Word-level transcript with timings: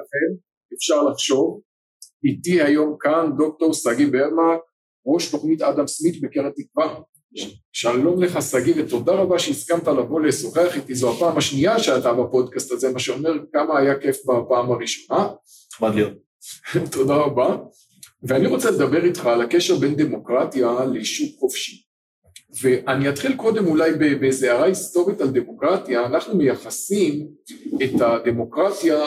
לכם, 0.00 0.40
אפשר 0.76 1.02
לחשוב. 1.02 1.60
איתי 2.24 2.62
היום 2.62 2.96
כאן 3.00 3.30
דוקטור 3.38 3.74
שגיא 3.74 4.06
ברמק, 4.06 4.60
ראש 5.06 5.30
תוכנית 5.30 5.62
אדם 5.62 5.86
סמית 5.86 6.20
בקרן 6.20 6.50
תקווה. 6.56 7.00
שלום 7.72 8.22
לך 8.22 8.42
שגיא 8.42 8.74
ותודה 8.76 9.12
רבה 9.12 9.38
שהסכמת 9.38 9.86
לבוא 9.86 10.20
לשוחח 10.20 10.76
איתי, 10.76 10.94
זו 10.94 11.12
הפעם 11.12 11.38
השנייה 11.38 11.78
שאתה 11.78 12.12
בפודקאסט 12.12 12.72
הזה, 12.72 12.92
מה 12.92 12.98
שאומר 12.98 13.32
כמה 13.52 13.78
היה 13.78 14.00
כיף 14.00 14.16
בפעם 14.26 14.72
הראשונה. 14.72 15.28
נחמד 15.72 15.94
להיות. 15.94 16.12
תודה 16.92 17.14
רבה. 17.14 17.56
ואני 18.22 18.46
רוצה 18.46 18.70
לדבר 18.70 19.04
איתך 19.04 19.26
על 19.26 19.42
הקשר 19.42 19.76
בין 19.76 19.96
דמוקרטיה 19.96 20.84
לשוק 20.92 21.38
חופשי. 21.38 21.82
ואני 22.62 23.08
אתחיל 23.08 23.36
קודם 23.36 23.66
אולי 23.66 23.92
באיזו 24.20 24.46
הערה 24.46 24.64
היסטורית 24.64 25.20
על 25.20 25.28
דמוקרטיה, 25.28 26.06
אנחנו 26.06 26.36
מייחסים 26.36 27.28
את 27.84 28.00
הדמוקרטיה 28.00 28.98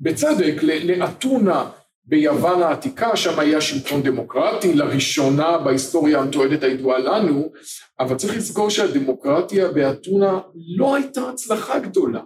בצדק 0.00 0.62
לאתונה 0.62 1.70
ביוון 2.04 2.62
העתיקה, 2.62 3.16
שם 3.16 3.38
היה 3.40 3.60
שלטון 3.60 4.02
דמוקרטי, 4.02 4.74
לראשונה 4.74 5.58
בהיסטוריה 5.58 6.20
המתועדת 6.20 6.62
הידועה 6.62 6.98
לנו, 6.98 7.52
אבל 8.00 8.16
צריך 8.16 8.36
לזכור 8.36 8.70
שהדמוקרטיה 8.70 9.68
באתונה 9.68 10.40
לא 10.76 10.94
הייתה 10.94 11.28
הצלחה 11.28 11.78
גדולה. 11.78 12.20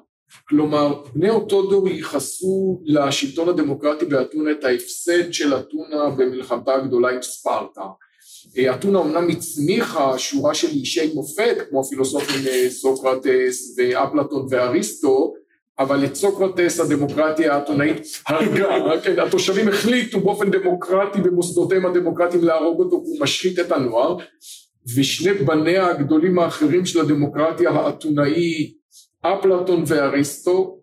כלומר, 0.48 1.02
בני 1.14 1.30
אותו 1.30 1.70
דור 1.70 1.88
ייחסו 1.88 2.80
לשלטון 2.84 3.48
הדמוקרטי 3.48 4.04
באתונה 4.04 4.50
את 4.50 4.64
ההפסד 4.64 5.32
של 5.32 5.54
אתונה 5.54 6.10
במלחמתה 6.16 6.74
הגדולה 6.74 7.10
עם 7.10 7.22
ספרטה. 7.22 7.82
אתונה 8.74 9.00
אמנם 9.00 9.28
הצמיחה 9.28 10.18
שורה 10.18 10.54
של 10.54 10.68
אישי 10.68 11.14
מופת, 11.14 11.56
כמו 11.70 11.80
הפילוסופים 11.80 12.46
אה, 12.46 12.70
סוקרטס 12.70 13.78
ואפלטון 13.78 14.46
ואריסטו, 14.50 15.34
אבל 15.78 16.04
את 16.04 16.14
סוקרטס 16.14 16.80
הדמוקרטיה 16.80 17.54
האתונאית 17.54 18.06
הרגה, 18.26 19.00
כן, 19.02 19.18
התושבים 19.18 19.68
החליטו 19.68 20.20
באופן 20.20 20.50
דמוקרטי 20.50 21.20
במוסדותיהם 21.20 21.86
הדמוקרטיים 21.86 22.44
להרוג 22.44 22.80
אותו, 22.80 22.96
הוא 22.96 23.20
משחית 23.20 23.58
את 23.58 23.72
הנוער, 23.72 24.16
ושני 24.96 25.32
בניה 25.32 25.86
הגדולים 25.86 26.38
האחרים 26.38 26.86
של 26.86 27.00
הדמוקרטיה 27.00 27.70
האתונאית, 27.70 28.76
אפלטון 29.20 29.84
ואריסטו, 29.86 30.78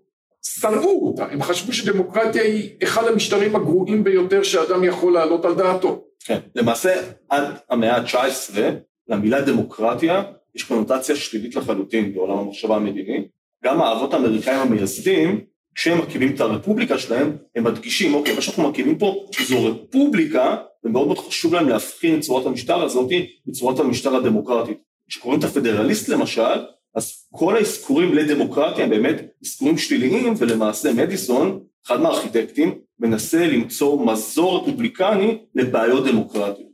שנאו 0.45 1.07
אותה, 1.07 1.25
הם 1.25 1.41
חשבו 1.43 1.73
שדמוקרטיה 1.73 2.43
היא 2.43 2.69
אחד 2.83 3.07
המשטרים 3.07 3.55
הגרועים 3.55 4.03
ביותר 4.03 4.43
שאדם 4.43 4.83
יכול 4.83 5.13
להעלות 5.13 5.45
על 5.45 5.55
דעתו. 5.55 6.03
כן, 6.25 6.39
למעשה 6.55 7.01
עד 7.29 7.43
המאה 7.69 7.95
ה-19 7.95 8.59
למילה 9.07 9.41
דמוקרטיה 9.41 10.23
יש 10.55 10.63
קונוטציה 10.63 11.15
שלילית 11.15 11.55
לחלוטין 11.55 12.13
בעולם 12.13 12.37
המחשבה 12.37 12.75
המדיני, 12.75 13.27
גם 13.63 13.81
האבות 13.81 14.13
האמריקאים 14.13 14.59
המייסדים, 14.59 15.41
כשהם 15.75 15.97
מרכיבים 15.97 16.35
את 16.35 16.41
הרפובליקה 16.41 16.97
שלהם, 16.97 17.37
הם 17.55 17.63
מדגישים, 17.63 18.13
אוקיי, 18.13 18.35
מה 18.35 18.41
שאנחנו 18.41 18.63
מרכיבים 18.63 18.97
פה 18.97 19.25
זו 19.47 19.65
רפובליקה, 19.65 20.55
ומאוד 20.83 21.07
מאוד 21.07 21.17
חשוב 21.17 21.53
להם 21.53 21.69
להבחין 21.69 22.15
את 22.15 22.21
צורת 22.21 22.45
המשטר 22.45 22.83
הזאת 22.83 23.09
בצורת 23.47 23.79
המשטר 23.79 24.15
הדמוקרטית. 24.15 24.77
כשקוראים 25.09 25.39
את 25.39 25.45
הפדרליסט 25.45 26.09
למשל, 26.09 26.65
אז 26.95 27.27
כל 27.31 27.55
האזכורים 27.55 28.13
לדמוקרטיה 28.13 28.83
הם 28.83 28.89
באמת 28.89 29.15
אזכורים 29.45 29.77
שליליים, 29.77 30.33
ולמעשה 30.37 30.93
מדיסון, 30.93 31.59
אחד 31.85 32.01
מהארכיטקטים, 32.01 32.75
מנסה 32.99 33.47
למצוא 33.47 34.05
מזור 34.05 34.57
רפובליקני 34.57 35.37
לבעיות 35.55 36.05
דמוקרטיות. 36.05 36.71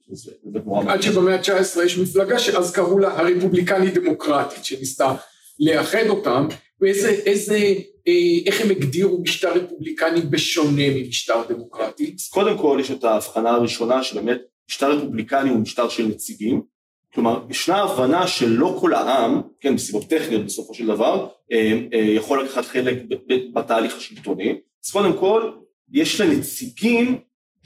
עד 0.87 1.01
שבמאה 1.01 1.35
ה-19 1.35 1.83
יש 1.85 1.97
מפלגה 1.97 2.39
שאז 2.39 2.71
קראו 2.71 2.99
לה 2.99 3.19
הרפובליקני 3.19 3.91
דמוקרטית, 3.91 4.65
שניסתה 4.65 5.13
לאחד 5.59 6.07
אותם, 6.09 6.47
ואיזה, 6.81 7.09
איזה, 7.09 7.57
אה, 8.07 8.13
איך 8.45 8.61
הם 8.61 8.69
הגדירו 8.69 9.21
משטר 9.21 9.53
רפובליקני 9.53 10.21
בשונה 10.21 10.83
ממשטר 10.95 11.43
דמוקרטי? 11.49 12.15
אז 12.19 12.27
קודם 12.27 12.57
כל 12.57 12.77
יש 12.81 12.91
את 12.91 13.03
ההבחנה 13.03 13.49
הראשונה 13.49 14.03
שבאמת 14.03 14.41
משטר 14.69 14.91
רפובליקני 14.91 15.49
הוא 15.49 15.59
משטר 15.59 15.89
של 15.89 16.05
נציגים, 16.05 16.61
כלומר 17.13 17.45
ישנה 17.49 17.81
הבנה 17.81 18.27
שלא 18.27 18.77
כל 18.79 18.93
העם, 18.93 19.41
כן 19.59 19.73
מסיבות 19.73 20.03
טכניות 20.03 20.45
בסופו 20.45 20.73
של 20.73 20.85
דבר, 20.85 21.27
אה, 21.51 21.79
אה, 21.93 21.99
יכול 21.99 22.43
לקחת 22.43 22.65
חלק 22.65 22.97
בתהליך 23.53 23.97
השלטוני, 23.97 24.55
אז 24.85 24.91
קודם 24.91 25.17
כל 25.17 25.51
יש 25.91 26.21
לנציגים 26.21 27.17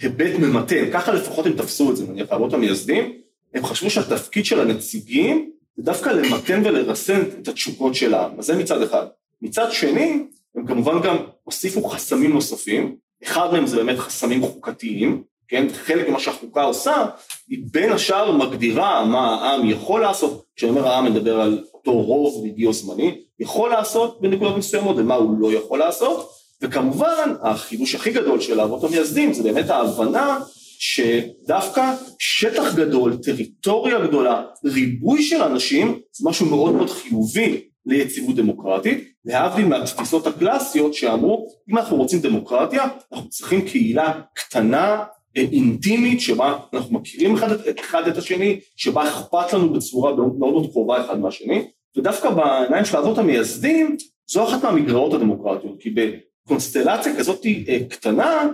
היבט 0.02 0.40
ממתן, 0.40 0.92
ככה 0.94 1.14
לפחות 1.14 1.46
הם 1.46 1.54
תפסו 1.54 1.92
את 1.92 1.98
זה, 1.98 2.08
נניח 2.08 2.28
האבות 2.32 2.54
המייסדים, 2.54 3.14
הם 3.54 3.66
חשבו 3.66 3.90
שהתפקיד 3.90 4.46
של 4.46 4.60
הנציגים 4.60 5.52
זה 5.78 5.84
דווקא 5.84 6.10
למתן 6.10 6.62
ולרסן 6.66 7.22
את 7.42 7.48
התשוקות 7.48 7.96
של 7.96 8.14
העם, 8.14 8.32
אז 8.40 8.46
זה 8.46 8.58
מצד 8.58 8.82
אחד. 8.82 9.06
מצד 9.42 9.72
שני, 9.72 10.24
הם 10.56 10.68
כמובן 10.68 11.02
גם 11.02 11.18
הוסיפו 11.44 11.84
חסמים 11.84 12.34
נוספים, 12.34 12.96
אחד 13.24 13.54
מהם 13.54 13.68
זה 13.68 13.76
באמת 13.76 14.00
חסמים 14.00 14.42
חוקתיים, 14.42 15.24
כן, 15.48 15.68
חלק 15.74 16.10
ממה 16.10 16.20
שהחוקה 16.20 16.64
עושה, 16.64 17.06
היא 17.48 17.64
בין 17.72 17.92
השאר 17.92 18.32
מגדירה 18.32 19.06
מה 19.06 19.36
העם 19.36 19.70
יכול 19.70 20.02
לעשות, 20.02 20.46
כשאני 20.56 20.72
אומר 20.72 20.88
העם 20.88 21.06
מדבר 21.06 21.42
על 21.42 21.64
אותו 21.74 21.92
רוב 21.92 22.46
או 22.66 22.74
זמני, 22.74 23.22
יכול 23.40 23.70
לעשות 23.70 24.22
בנקודות 24.22 24.58
מסוימות 24.58 24.96
ומה 24.98 25.16
הוא 25.16 25.38
לא 25.40 25.54
יכול 25.54 25.80
לעשות, 25.80 26.30
וכמובן 26.62 27.34
החידוש 27.42 27.96
הכי 27.96 28.12
גדול 28.12 28.42
של 28.42 28.60
האבות 28.60 28.84
המייסדים 28.84 29.34
זה 29.34 29.44
באמת 29.44 29.70
ההבנה 29.70 30.40
שדווקא 30.84 31.94
שטח 32.20 32.76
גדול, 32.76 33.18
טריטוריה 33.18 34.08
גדולה, 34.08 34.44
ריבוי 34.66 35.24
של 35.24 35.42
אנשים, 35.42 36.00
זה 36.12 36.30
משהו 36.30 36.46
מאוד 36.46 36.76
מאוד 36.76 36.90
חיובי 36.90 37.62
ליציבות 37.86 38.36
דמוקרטית, 38.36 39.14
להבדיל 39.26 39.66
מהתפיסות 39.66 40.28
הקלאסיות 40.28 40.94
שאמרו, 40.94 41.48
אם 41.70 41.78
אנחנו 41.78 41.98
רוצים 41.98 42.20
דמוקרטיה, 42.20 42.88
אנחנו 43.12 43.30
צריכים 43.30 43.62
קהילה 43.62 44.22
קטנה, 44.34 45.04
אינטימית, 45.36 46.22
שבה 46.22 46.60
אנחנו 46.74 47.00
מכירים 47.00 47.36
אחד 47.36 47.50
אחד 47.80 48.08
את 48.08 48.18
השני, 48.18 48.60
שבה 48.76 49.04
אכפת 49.04 49.54
לנו 49.54 49.74
בצורה 49.74 50.16
מאוד 50.16 50.40
מאוד 50.40 50.72
קרובה 50.72 51.06
אחד 51.06 51.20
מהשני, 51.20 51.68
ודווקא 51.98 52.30
בעיניים 52.30 52.86
של 52.86 52.98
האבות 52.98 53.18
המייסדים, 53.18 53.98
זו 54.28 54.48
אחת 54.48 54.64
מהמגרעות 54.64 55.14
הדמוקרטיות, 55.14 55.76
כי 55.80 55.90
בקונסטלציה 55.90 57.16
כזאת 57.16 57.46
אה, 57.46 57.80
קטנה, 57.90 58.26
אה, 58.26 58.48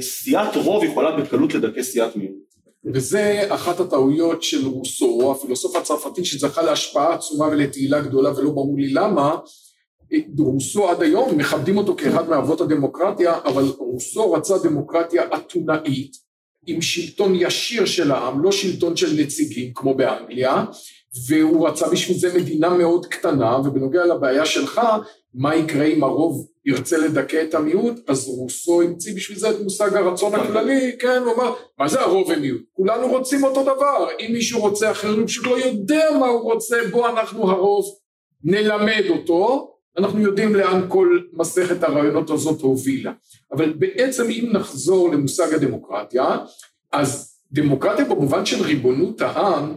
סיעת 0.00 0.56
רוב 0.56 0.84
יכולה 0.84 1.16
בקלות 1.16 1.54
לדכא 1.54 1.82
סיעת 1.82 2.16
מיעוט. 2.16 2.44
וזה 2.94 3.46
אחת 3.48 3.80
הטעויות 3.80 4.42
של 4.42 4.66
רוסו, 4.66 5.32
הפילוסוף 5.36 5.76
הצרפתי 5.76 6.24
שזכה 6.24 6.62
להשפעה 6.62 7.14
עצומה 7.14 7.46
ולתהילה 7.46 8.00
גדולה 8.00 8.38
ולא 8.38 8.50
ברור 8.50 8.76
לי 8.78 8.92
למה, 8.92 9.36
רוסו 10.38 10.88
עד 10.88 11.02
היום 11.02 11.38
מכבדים 11.38 11.78
אותו 11.78 11.96
כאחד 11.96 12.28
מאבות 12.28 12.60
הדמוקרטיה, 12.60 13.38
אבל 13.44 13.64
רוסו 13.78 14.32
רצה 14.32 14.58
דמוקרטיה 14.58 15.22
אתונאית 15.36 16.16
עם 16.66 16.82
שלטון 16.82 17.32
ישיר 17.34 17.84
של 17.84 18.10
העם, 18.10 18.42
לא 18.42 18.52
שלטון 18.52 18.96
של 18.96 19.20
נציגים 19.20 19.72
כמו 19.74 19.94
באנגליה, 19.94 20.64
והוא 21.28 21.68
רצה 21.68 21.88
בשביל 21.88 22.18
זה 22.18 22.38
מדינה 22.38 22.68
מאוד 22.68 23.06
קטנה, 23.06 23.58
ובנוגע 23.58 24.04
לבעיה 24.04 24.46
שלך, 24.46 24.80
מה 25.34 25.56
יקרה 25.56 25.84
אם 25.84 26.04
הרוב 26.04 26.46
ירצה 26.66 26.98
לדכא 26.98 27.42
את 27.42 27.54
המיעוט, 27.54 28.10
אז 28.10 28.28
רוסו 28.28 28.82
המציא 28.82 29.16
בשביל 29.16 29.38
זה 29.38 29.50
את 29.50 29.60
מושג 29.60 29.96
הרצון 29.96 30.34
הכללי, 30.34 30.96
כן, 30.98 31.22
הוא 31.24 31.34
אמר, 31.34 31.54
מה 31.78 31.88
זה 31.88 32.00
הרוב 32.00 32.28
ומיעוט? 32.28 32.62
כולנו 32.72 33.08
רוצים 33.08 33.44
אותו 33.44 33.62
דבר, 33.62 34.08
אם 34.20 34.32
מישהו 34.32 34.60
רוצה 34.60 34.90
אחר, 34.90 35.08
הוא 35.08 35.26
פשוט 35.26 35.46
לא 35.46 35.58
יודע 35.58 36.08
מה 36.20 36.26
הוא 36.26 36.52
רוצה, 36.52 36.76
בוא 36.90 37.08
אנחנו 37.08 37.50
הרוב 37.50 37.84
נלמד 38.44 39.04
אותו, 39.08 39.70
אנחנו 39.98 40.20
יודעים 40.20 40.54
לאן 40.54 40.86
כל 40.88 41.18
מסכת 41.32 41.82
הרעיונות 41.82 42.30
הזאת 42.30 42.60
הובילה. 42.60 43.12
אבל 43.52 43.72
בעצם 43.72 44.30
אם 44.30 44.50
נחזור 44.52 45.12
למושג 45.12 45.54
הדמוקרטיה, 45.54 46.38
אז 46.92 47.38
דמוקרטיה 47.52 48.04
במובן 48.04 48.46
של 48.46 48.62
ריבונות 48.62 49.20
העם 49.20 49.74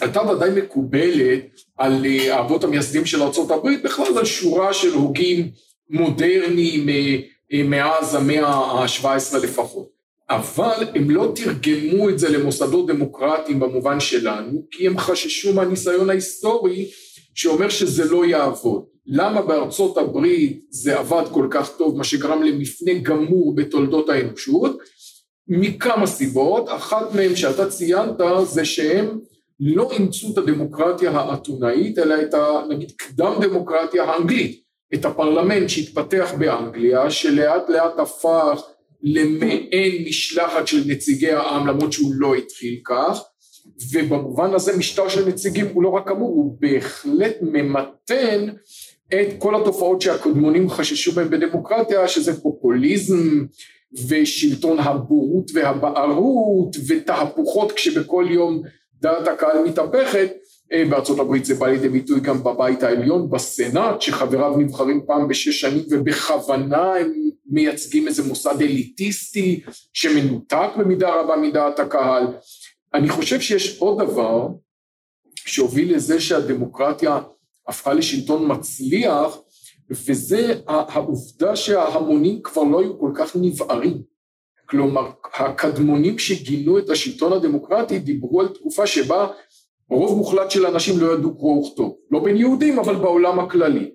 הייתה 0.00 0.22
ודאי 0.22 0.50
מקובלת 0.62 1.44
על 1.76 2.06
אה, 2.06 2.36
האבות 2.36 2.64
המייסדים 2.64 3.06
של 3.06 3.22
ארה"ב, 3.22 3.68
בכלל 3.84 4.18
על 4.18 4.24
שורה 4.24 4.74
של 4.74 4.92
הוגים 4.92 5.50
מודרניים 5.90 6.88
אה, 6.88 7.16
אה, 7.52 7.62
מאז 7.62 8.14
המאה 8.14 8.46
ה-17 8.46 9.38
לפחות. 9.42 9.94
אבל 10.30 10.86
הם 10.94 11.10
לא 11.10 11.32
תרגמו 11.34 12.08
את 12.10 12.18
זה 12.18 12.28
למוסדות 12.28 12.86
דמוקרטיים 12.86 13.60
במובן 13.60 14.00
שלנו, 14.00 14.62
כי 14.70 14.86
הם 14.86 14.98
חששו 14.98 15.54
מהניסיון 15.54 16.10
ההיסטורי 16.10 16.90
שאומר 17.34 17.68
שזה 17.68 18.04
לא 18.04 18.24
יעבוד. 18.24 18.84
למה 19.06 19.42
בארצות 19.42 19.98
הברית 19.98 20.66
זה 20.70 20.98
עבד 20.98 21.22
כל 21.32 21.46
כך 21.50 21.76
טוב, 21.76 21.96
מה 21.96 22.04
שגרם 22.04 22.42
למפנה 22.42 22.94
גמור 23.02 23.54
בתולדות 23.54 24.08
האנושות? 24.08 24.78
מכמה 25.48 26.06
סיבות, 26.06 26.68
אחת 26.68 27.14
מהן 27.14 27.36
שאתה 27.36 27.70
ציינת 27.70 28.20
זה 28.44 28.64
שהם 28.64 29.18
לא 29.60 29.92
אימצו 29.92 30.32
את 30.32 30.38
הדמוקרטיה 30.38 31.10
האתונאית, 31.10 31.98
אלא 31.98 32.22
את 32.22 32.34
ה... 32.34 32.62
נגיד 32.68 32.92
קדם 32.96 33.32
דמוקרטיה 33.40 34.04
האנגלית, 34.04 34.63
את 34.94 35.04
הפרלמנט 35.04 35.68
שהתפתח 35.68 36.32
באנגליה, 36.38 37.10
שלאט 37.10 37.68
לאט 37.68 37.98
הפך 37.98 38.62
למעין 39.02 40.04
משלחת 40.08 40.66
של 40.66 40.82
נציגי 40.86 41.32
העם, 41.32 41.66
למרות 41.66 41.92
שהוא 41.92 42.12
לא 42.14 42.34
התחיל 42.34 42.80
כך, 42.84 43.22
ובמובן 43.92 44.54
הזה 44.54 44.76
משטר 44.76 45.08
של 45.08 45.28
נציגים 45.28 45.66
הוא 45.72 45.82
לא 45.82 45.88
רק 45.88 46.10
אמור, 46.10 46.28
הוא 46.28 46.56
בהחלט 46.60 47.36
ממתן 47.42 48.48
את 49.08 49.28
כל 49.38 49.54
התופעות 49.54 50.00
שהקודמונים 50.00 50.70
חששו 50.70 51.12
בהן 51.12 51.30
בדמוקרטיה, 51.30 52.08
שזה 52.08 52.42
פופוליזם 52.42 53.44
ושלטון 54.08 54.78
הבורות 54.78 55.50
והבערות 55.54 56.76
ותהפוכות 56.88 57.72
כשבכל 57.72 58.26
יום 58.30 58.62
דעת 59.00 59.28
הקהל 59.28 59.64
מתהפכת, 59.64 60.32
בארצות 60.72 61.18
הברית 61.18 61.44
זה 61.44 61.54
בא 61.54 61.66
לידי 61.66 61.88
ביטוי 61.88 62.20
גם 62.20 62.42
בבית 62.42 62.82
העליון, 62.82 63.30
בסנאט, 63.30 64.02
שחבריו 64.02 64.56
נבחרים 64.56 65.02
פעם 65.06 65.28
בשש 65.28 65.60
שנים 65.60 65.84
ובכוונה 65.90 66.94
הם 66.94 67.12
מייצגים 67.46 68.08
איזה 68.08 68.22
מוסד 68.22 68.62
אליטיסטי 68.62 69.60
שמנותק 69.92 70.68
במידה 70.78 71.14
רבה 71.14 71.36
מדעת 71.36 71.78
הקהל. 71.78 72.26
אני 72.94 73.08
חושב 73.08 73.40
שיש 73.40 73.78
עוד 73.78 74.02
דבר 74.02 74.48
שהוביל 75.36 75.94
לזה 75.94 76.20
שהדמוקרטיה 76.20 77.20
הפכה 77.68 77.94
לשלטון 77.94 78.52
מצליח, 78.52 79.38
וזה 79.90 80.60
העובדה 80.66 81.56
שההמונים 81.56 82.42
כבר 82.42 82.62
לא 82.62 82.80
היו 82.80 82.98
כל 82.98 83.10
כך 83.14 83.36
נבערים. 83.36 84.02
כלומר, 84.66 85.10
הקדמונים 85.34 86.18
שגינו 86.18 86.78
את 86.78 86.90
השלטון 86.90 87.32
הדמוקרטי 87.32 87.98
דיברו 87.98 88.40
על 88.40 88.48
תקופה 88.48 88.86
שבה 88.86 89.26
רוב 89.90 90.18
מוחלט 90.18 90.50
של 90.50 90.66
אנשים 90.66 91.00
לא 91.00 91.14
ידעו 91.14 91.38
קרוא 91.38 91.66
וכתוב, 91.66 91.96
לא 92.10 92.18
בין 92.18 92.36
יהודים 92.36 92.78
אבל 92.78 92.94
בעולם 92.94 93.40
הכללי. 93.40 93.90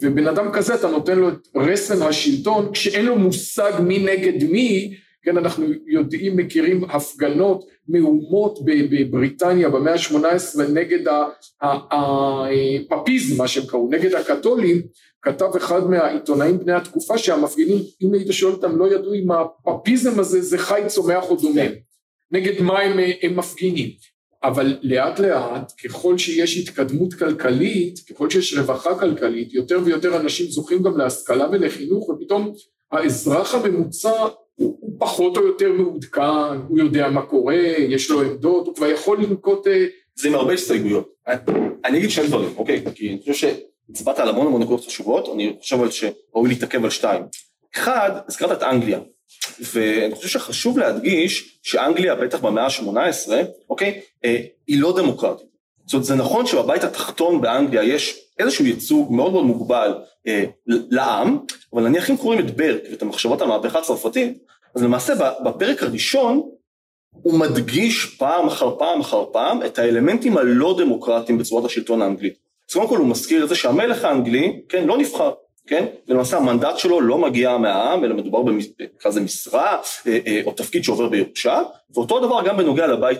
ובן 0.00 0.28
אדם 0.28 0.52
כזה 0.52 0.74
אתה 0.74 0.88
נותן 0.88 1.18
לו 1.18 1.28
את 1.28 1.48
רסן 1.56 2.02
השלטון 2.02 2.72
כשאין 2.72 3.04
לו 3.04 3.18
מושג 3.18 3.72
מי 3.80 3.98
נגד 3.98 4.44
מי, 4.44 4.94
כן 5.22 5.36
אנחנו 5.36 5.66
יודעים 5.86 6.36
מכירים 6.36 6.84
הפגנות 6.84 7.64
מהומות 7.88 8.58
בבריטניה 8.64 9.68
במאה 9.68 9.92
ה-18 9.92 10.62
נגד 10.72 11.12
הפפיזם 12.90 13.38
מה 13.38 13.48
שהם 13.48 13.66
קראו, 13.66 13.88
נגד 13.90 14.14
הקתולים, 14.14 14.82
כתב 15.22 15.56
אחד 15.56 15.90
מהעיתונאים 15.90 16.58
בני 16.58 16.72
התקופה 16.72 17.18
שהמפגינים 17.18 17.78
אם 18.02 18.14
היית 18.14 18.32
שואל 18.32 18.52
אותם 18.52 18.78
לא 18.78 18.94
ידעו 18.94 19.14
אם 19.14 19.26
הפפיזם 19.66 20.20
הזה 20.20 20.42
זה 20.42 20.58
חי 20.58 20.82
צומח 20.86 21.24
או 21.30 21.36
דומם, 21.36 21.72
נגד 22.30 22.62
מה 22.62 22.80
הם, 22.80 22.98
הם 23.22 23.36
מפגינים 23.36 23.88
אבל 24.44 24.78
לאט 24.82 25.18
לאט 25.18 25.72
ככל 25.84 26.18
שיש 26.18 26.58
התקדמות 26.58 27.14
כלכלית, 27.14 27.98
ככל 27.98 28.30
שיש 28.30 28.58
רווחה 28.58 28.98
כלכלית, 28.98 29.54
יותר 29.54 29.78
ויותר 29.84 30.20
אנשים 30.20 30.46
זוכים 30.46 30.82
גם 30.82 30.98
להשכלה 30.98 31.48
ולחינוך 31.52 32.08
ופתאום 32.08 32.52
האזרח 32.92 33.54
הממוצע 33.54 34.26
הוא, 34.54 34.76
הוא 34.80 34.96
פחות 34.98 35.36
או 35.36 35.46
יותר 35.46 35.72
מעודכן, 35.72 36.56
הוא 36.68 36.78
יודע 36.78 37.08
מה 37.08 37.22
קורה, 37.22 37.54
יש 37.88 38.10
לו 38.10 38.22
עמדות, 38.22 38.66
הוא 38.66 38.74
כבר 38.74 38.86
יכול 38.86 39.22
לנקוט... 39.22 39.66
אה, 39.66 39.86
זה 40.14 40.28
עם 40.28 40.34
הרבה 40.34 40.52
הסתייגויות. 40.52 41.12
אני 41.84 41.98
אגיד 41.98 42.10
שני 42.10 42.26
דברים, 42.26 42.52
אוקיי? 42.56 42.84
כי 42.94 43.08
אני 43.08 43.18
חושב 43.18 43.34
שהצבעת 43.88 44.18
על 44.18 44.28
המון 44.28 44.46
המון 44.46 44.62
נקודות 44.62 44.86
חשובות, 44.86 45.28
אני 45.34 45.56
חושב 45.60 45.90
שראוי 45.90 46.48
להתעכב 46.48 46.84
על 46.84 46.90
שתיים. 46.90 47.22
אחד, 47.74 48.10
הזכרת 48.28 48.58
את 48.58 48.62
אנגליה. 48.62 49.00
ואני 49.60 50.14
חושב 50.14 50.28
שחשוב 50.28 50.78
להדגיש 50.78 51.58
שאנגליה, 51.62 52.14
בטח 52.14 52.40
במאה 52.40 52.64
ה-18, 52.64 53.32
אוקיי, 53.70 54.00
אה, 54.24 54.40
היא 54.66 54.80
לא 54.80 54.96
דמוקרטית. 54.96 55.46
זאת 55.86 55.92
אומרת, 55.94 56.04
זה 56.06 56.14
נכון 56.14 56.46
שבבית 56.46 56.84
התחתון 56.84 57.40
באנגליה 57.40 57.82
יש 57.82 58.18
איזשהו 58.38 58.64
ייצוג 58.64 59.12
מאוד 59.12 59.32
מאוד 59.32 59.44
מוגבל 59.44 59.94
אה, 60.26 60.44
לעם, 60.66 61.38
אבל 61.72 61.82
נניח 61.82 62.10
אם 62.10 62.16
קוראים 62.16 62.40
את 62.40 62.56
ברק 62.56 62.82
ואת 62.90 63.02
המחשבות 63.02 63.42
המהפכה 63.42 63.78
הצרפתית, 63.78 64.38
אז 64.74 64.82
למעשה 64.82 65.14
בפרק 65.44 65.82
הראשון 65.82 66.42
הוא 67.12 67.38
מדגיש 67.38 68.06
פעם 68.18 68.46
אחר 68.46 68.78
פעם 68.78 69.00
אחר 69.00 69.24
פעם 69.32 69.62
את 69.62 69.78
האלמנטים 69.78 70.36
הלא 70.36 70.76
דמוקרטיים 70.78 71.38
בצורת 71.38 71.64
השלטון 71.64 72.02
האנגלית. 72.02 72.34
אז 72.70 72.74
קודם 72.74 72.88
כל 72.88 72.98
הוא 72.98 73.06
מזכיר 73.08 73.44
את 73.44 73.48
זה 73.48 73.54
שהמלך 73.54 74.04
האנגלי, 74.04 74.62
כן, 74.68 74.86
לא 74.86 74.98
נבחר, 74.98 75.32
כן? 75.66 75.86
ולמעשה 76.08 76.36
המנדט 76.36 76.78
שלו 76.78 77.00
לא 77.00 77.18
מגיע 77.18 77.56
מהעם, 77.56 78.04
אלא 78.04 78.14
מדובר 78.14 78.42
בכזה 78.42 79.20
משרה 79.20 79.78
אה, 80.06 80.18
אה, 80.26 80.40
או 80.44 80.52
תפקיד 80.52 80.84
שעובר 80.84 81.08
בירושה, 81.08 81.62
ואותו 81.94 82.20
דבר 82.20 82.42
גם 82.46 82.56
בנוגע 82.56 82.86
לבית, 82.86 83.18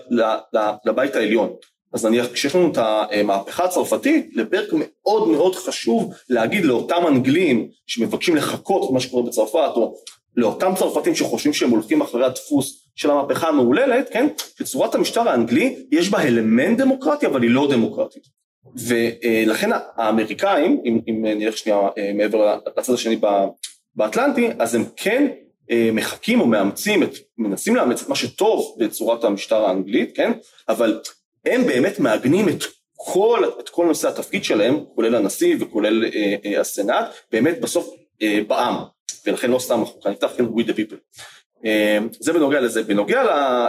לבית 0.84 1.16
העליון. 1.16 1.52
אז 1.92 2.06
נניח 2.06 2.26
כשיש 2.32 2.54
לנו 2.54 2.72
את 2.72 2.78
המהפכה 2.78 3.64
הצרפתית, 3.64 4.30
לברק 4.34 4.68
מאוד 4.72 5.28
מאוד 5.28 5.54
חשוב 5.54 6.14
להגיד 6.28 6.64
לאותם 6.64 7.06
אנגלים 7.08 7.68
שמבקשים 7.86 8.36
לחקות 8.36 8.84
את 8.84 8.94
מה 8.94 9.00
שקורה 9.00 9.22
בצרפת, 9.22 9.70
או 9.76 9.94
לאותם 10.36 10.72
צרפתים 10.78 11.14
שחושבים 11.14 11.52
שהם 11.52 11.70
הולכים 11.70 12.02
אחרי 12.02 12.24
הדפוס 12.24 12.88
של 12.94 13.10
המהפכה 13.10 13.48
המהוללת, 13.48 14.08
כן? 14.12 14.28
בצורת 14.60 14.94
המשטר 14.94 15.28
האנגלי 15.28 15.76
יש 15.92 16.10
בה 16.10 16.22
אלמנט 16.22 16.78
דמוקרטי 16.78 17.26
אבל 17.26 17.42
היא 17.42 17.50
לא 17.50 17.68
דמוקרטית. 17.70 18.41
ולכן 18.76 19.70
האמריקאים, 19.96 20.80
אם, 20.84 21.00
אם 21.08 21.24
נלך 21.24 21.56
שנייה 21.56 21.78
אה, 21.98 22.12
מעבר 22.14 22.58
לצד 22.76 22.92
השני 22.92 23.18
באטלנטי, 23.94 24.48
אז 24.58 24.74
הם 24.74 24.84
כן 24.96 25.28
אה, 25.70 25.90
מחקים 25.92 26.40
או 26.40 26.46
מאמצים, 26.46 27.02
את, 27.02 27.10
מנסים 27.38 27.76
לאמץ 27.76 28.02
את 28.02 28.08
מה 28.08 28.16
שטוב 28.16 28.76
בצורת 28.78 29.24
המשטר 29.24 29.64
האנגלית, 29.64 30.16
כן? 30.16 30.32
אבל 30.68 31.00
הם 31.46 31.66
באמת 31.66 31.98
מעגנים 31.98 32.48
את 32.48 32.64
כל, 32.94 33.44
את 33.60 33.68
כל 33.68 33.86
נושא 33.86 34.08
התפקיד 34.08 34.44
שלהם, 34.44 34.84
כולל 34.94 35.14
הנשיא 35.14 35.56
וכולל 35.60 36.04
אה, 36.04 36.60
הסנאט, 36.60 37.04
באמת 37.32 37.60
בסוף 37.60 37.94
בעם, 38.46 38.74
ולכן 39.26 39.50
לא 39.50 39.58
סתם 39.58 39.80
אנחנו 39.80 40.00
כאן 40.00 40.12
נפתח 40.12 40.30
כן 40.36 40.44
with 40.44 40.66
the 40.66 40.72
people. 40.72 40.96
אמ, 41.64 42.08
זה 42.20 42.32
בנוגע 42.32 42.60
לזה. 42.60 42.82
בנוגע 42.82 43.22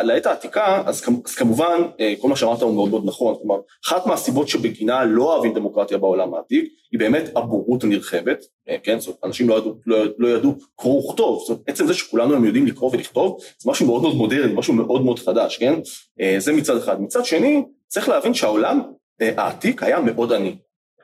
לעת 0.03 0.25
העתיקה, 0.25 0.83
אז, 0.85 1.03
אז 1.25 1.35
כמובן 1.35 1.81
אה, 1.99 2.13
כל 2.21 2.27
מה 2.27 2.35
שאמרת 2.35 2.61
הוא 2.61 2.75
מאוד 2.75 2.89
מאוד 2.89 3.03
נכון, 3.05 3.35
כלומר 3.41 3.55
אחת 3.85 4.07
מהסיבות 4.07 4.47
שבגינה 4.47 5.03
לא 5.03 5.23
אוהבים 5.23 5.53
דמוקרטיה 5.53 5.97
בעולם 5.97 6.33
העתיק 6.33 6.65
היא 6.91 6.99
באמת 6.99 7.29
הבורות 7.35 7.83
הנרחבת, 7.83 8.45
אה, 8.69 8.75
כן, 8.83 8.99
זאת 8.99 9.07
אומרת 9.07 9.19
אנשים 9.23 9.49
לא 9.49 9.57
ידעו, 9.57 9.75
לא, 9.85 10.05
לא 10.17 10.27
ידעו 10.27 10.55
קרוא 10.75 11.09
וכתוב, 11.09 11.39
זאת 11.39 11.49
אומרת 11.49 11.61
עצם 11.67 11.87
זה 11.87 11.93
שכולנו 11.93 12.35
הם 12.35 12.45
יודעים 12.45 12.65
לקרוא 12.65 12.89
ולכתוב 12.93 13.37
זה 13.59 13.71
משהו 13.71 13.85
מאוד 13.85 14.01
מאוד 14.01 14.15
מודרני, 14.15 14.53
משהו 14.53 14.73
מאוד 14.73 15.03
מאוד 15.03 15.19
חדש, 15.19 15.57
כן, 15.57 15.73
אה, 16.21 16.35
זה 16.39 16.53
מצד 16.53 16.77
אחד. 16.77 17.01
מצד 17.01 17.25
שני 17.25 17.63
צריך 17.87 18.09
להבין 18.09 18.33
שהעולם 18.33 18.81
העתיק 19.19 19.83
היה 19.83 19.99
מאוד 19.99 20.33
עני, 20.33 20.55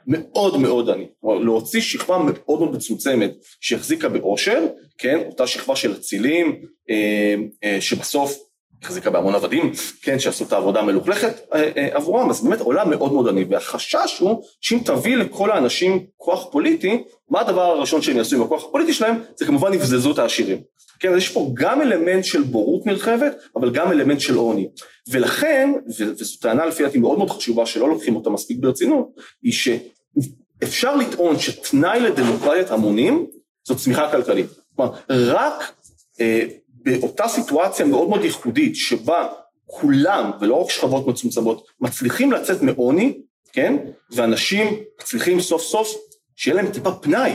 מאוד 0.07 0.57
מאוד 0.57 0.89
עני, 0.89 1.07
כלומר 1.21 1.39
להוציא 1.39 1.81
שכבה 1.81 2.17
מאוד 2.17 2.59
מאוד 2.59 2.71
מצומצמת 2.71 3.31
שהחזיקה 3.61 4.09
בעושר, 4.09 4.67
כן, 4.97 5.19
אותה 5.25 5.47
שכבה 5.47 5.75
של 5.75 5.93
אצילים 5.93 6.61
אה, 6.89 7.35
אה, 7.63 7.81
שבסוף 7.81 8.48
החזיקה 8.83 9.09
בהמון 9.09 9.35
עבדים, 9.35 9.71
כן, 10.01 10.19
שעשו 10.19 10.43
את 10.43 10.53
העבודה 10.53 10.79
המלוכלכת 10.79 11.39
אה, 11.53 11.69
אה, 11.77 11.87
עבורם, 11.91 12.29
אז 12.29 12.43
באמת 12.43 12.61
עולם 12.61 12.89
מאוד 12.89 13.13
מאוד 13.13 13.27
עני, 13.27 13.45
והחשש 13.49 14.17
הוא 14.19 14.43
שאם 14.61 14.79
תביא 14.85 15.17
לכל 15.17 15.51
האנשים 15.51 16.05
כוח 16.17 16.47
פוליטי, 16.51 17.03
מה 17.29 17.41
הדבר 17.41 17.61
הראשון 17.61 18.01
שהם 18.01 18.17
יעשו 18.17 18.35
עם 18.35 18.41
הכוח 18.41 18.63
הפוליטי 18.63 18.93
שלהם? 18.93 19.15
זה 19.35 19.45
כמובן 19.45 19.73
יבזזו 19.73 20.11
את 20.11 20.19
העשירים. 20.19 20.61
כן, 20.99 21.11
אז 21.11 21.17
יש 21.17 21.29
פה 21.29 21.51
גם 21.53 21.81
אלמנט 21.81 22.23
של 22.23 22.41
בורות 22.41 22.85
נרחבת, 22.85 23.35
אבל 23.55 23.71
גם 23.71 23.91
אלמנט 23.91 24.19
של 24.19 24.35
עוני. 24.35 24.69
ולכן, 25.11 25.73
וזו 25.99 26.39
טענה 26.41 26.65
לפי 26.65 26.83
דעתי 26.83 26.97
מאוד 26.97 27.17
מאוד 27.17 27.29
חשובה 27.29 27.65
שלא 27.65 27.89
לוקחים 27.89 28.15
אותה 28.15 28.29
מספיק 28.29 28.57
ברצינות, 28.59 29.09
היא 29.43 29.53
שאפשר 29.53 30.95
לטעון 30.95 31.39
שתנאי 31.39 31.99
לדמוקרטיית 31.99 32.71
המונים 32.71 33.25
זו 33.67 33.75
צמיחה 33.75 34.11
כלכלית. 34.11 34.47
כלומר, 34.75 34.91
רק 35.09 35.73
אה, 36.21 36.45
באותה 36.83 37.27
סיטואציה 37.27 37.85
מאוד 37.85 38.09
מאוד 38.09 38.23
ייחודית 38.23 38.75
שבה 38.75 39.27
כולם, 39.65 40.31
ולא 40.41 40.55
רק 40.55 40.69
שכבות 40.69 41.07
מצומצמות, 41.07 41.67
מצליחים 41.81 42.31
לצאת 42.31 42.61
מעוני, 42.61 43.21
כן? 43.53 43.75
ואנשים 44.11 44.67
מצליחים 45.01 45.39
סוף 45.41 45.61
סוף 45.61 45.95
שיהיה 46.35 46.55
להם 46.55 46.71
טיפה 46.71 46.91
פנאי. 46.91 47.31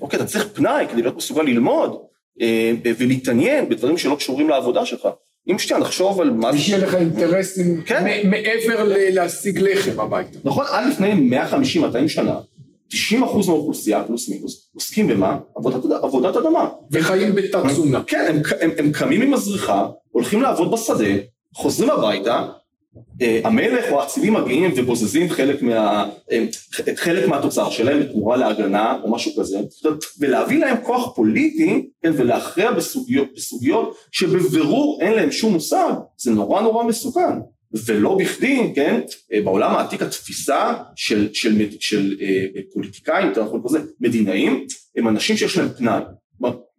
אוקיי, 0.00 0.16
אתה 0.16 0.26
צריך 0.26 0.48
פנאי 0.52 0.86
כדי 0.90 1.02
להיות 1.02 1.16
מסוגל 1.16 1.42
ללמוד 1.42 2.02
אה, 2.40 2.72
ולהתעניין 2.98 3.68
בדברים 3.68 3.98
שלא 3.98 4.14
קשורים 4.14 4.48
לעבודה 4.48 4.86
שלך. 4.86 5.08
אם 5.50 5.58
שנייה 5.58 5.80
נחשוב 5.80 6.20
על 6.20 6.30
משהו... 6.30 6.60
שיהיה 6.62 6.78
לך 6.78 6.94
אינטרסים 6.94 7.82
כן? 7.86 8.30
מעבר 8.30 8.84
להשיג 8.86 9.58
לחם 9.58 10.00
הביתה. 10.00 10.38
נכון, 10.44 10.64
עד 10.70 10.88
לפני 10.88 11.30
150-200 12.04 12.08
שנה 12.08 12.40
90% 12.92 13.14
מהאוכלוסייה 13.46 14.04
פלוס 14.04 14.28
מינוס 14.28 14.70
עוסקים 14.74 15.08
במה? 15.08 15.38
עבודת, 15.56 15.84
עבודת 16.02 16.36
אדמה. 16.36 16.68
וחיים 16.90 17.34
בתת 17.34 17.66
תזונה. 17.68 18.02
כן, 18.06 18.24
הם, 18.28 18.42
הם, 18.60 18.70
הם 18.78 18.92
קמים 18.92 19.22
עם 19.22 19.34
הזריחה, 19.34 19.88
הולכים 20.10 20.42
לעבוד 20.42 20.70
בשדה, 20.70 21.14
חוזרים 21.54 21.90
הביתה, 21.90 22.48
אה, 23.22 23.40
המלך 23.44 23.84
או 23.90 24.00
האצילים 24.00 24.34
מגיעים 24.34 24.72
ובוזזים 24.76 25.30
חלק, 25.30 25.62
מה, 25.62 26.10
אה, 26.32 26.44
חלק 26.96 27.28
מהתוצר 27.28 27.70
שלהם 27.70 28.00
בתמורה 28.00 28.36
להגנה 28.36 28.98
או 29.02 29.10
משהו 29.10 29.32
כזה, 29.40 29.58
ולהביא 30.18 30.58
להם 30.58 30.76
כוח 30.82 31.12
פוליטי 31.14 31.88
כן, 32.02 32.12
ולהכריע 32.16 32.72
בסוגיות, 32.72 33.28
בסוגיות 33.36 33.94
שבבירור 34.12 34.98
אין 35.00 35.12
להם 35.12 35.32
שום 35.32 35.52
מושג, 35.52 35.92
זה 36.16 36.30
נורא 36.30 36.62
נורא 36.62 36.84
מסוכן. 36.84 37.38
ולא 37.86 38.16
בכדי, 38.18 38.72
כן, 38.74 39.00
אה, 39.32 39.40
בעולם 39.42 39.70
העתיק 39.70 40.02
התפיסה 40.02 40.74
של, 40.96 41.28
של, 41.32 41.58
של, 41.58 41.76
של 41.80 42.16
אה, 42.20 42.46
פוליטיקאים, 42.72 43.28
יותר 43.28 43.44
נכון 43.44 43.62
לזה, 43.64 43.78
מדינאים, 44.00 44.66
הם 44.96 45.08
אנשים 45.08 45.36
שיש 45.36 45.58
להם 45.58 45.68
פנאי. 45.78 46.00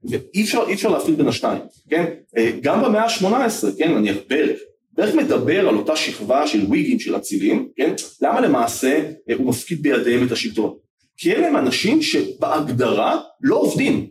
ואי 0.10 0.44
אפשר, 0.44 0.64
אפשר 0.74 0.90
להפריד 0.90 1.18
בין 1.18 1.28
השניים, 1.28 1.62
כן? 1.90 2.06
אה, 2.38 2.52
גם 2.62 2.84
במאה 2.84 3.04
ה-18, 3.04 3.78
כן, 3.78 3.92
נניח 3.92 4.18
ברק, 4.30 4.56
בערך 4.94 5.16
מדבר 5.16 5.68
על 5.70 5.76
אותה 5.76 5.96
שכבה 5.96 6.48
של 6.48 6.66
וויגים, 6.66 7.00
של 7.00 7.16
אצילים, 7.16 7.70
כן? 7.76 7.94
למה 8.22 8.42
למעשה 8.42 9.10
הוא 9.38 9.48
מפקיד 9.48 9.82
בידיהם 9.82 10.28
את 10.28 10.32
השלטון? 10.32 10.74
כי 11.18 11.34
אלה 11.34 11.48
הם 11.48 11.58
אנשים 11.58 12.02
שבהגדרה 12.02 13.22
לא 13.42 13.56
עובדים. 13.56 14.08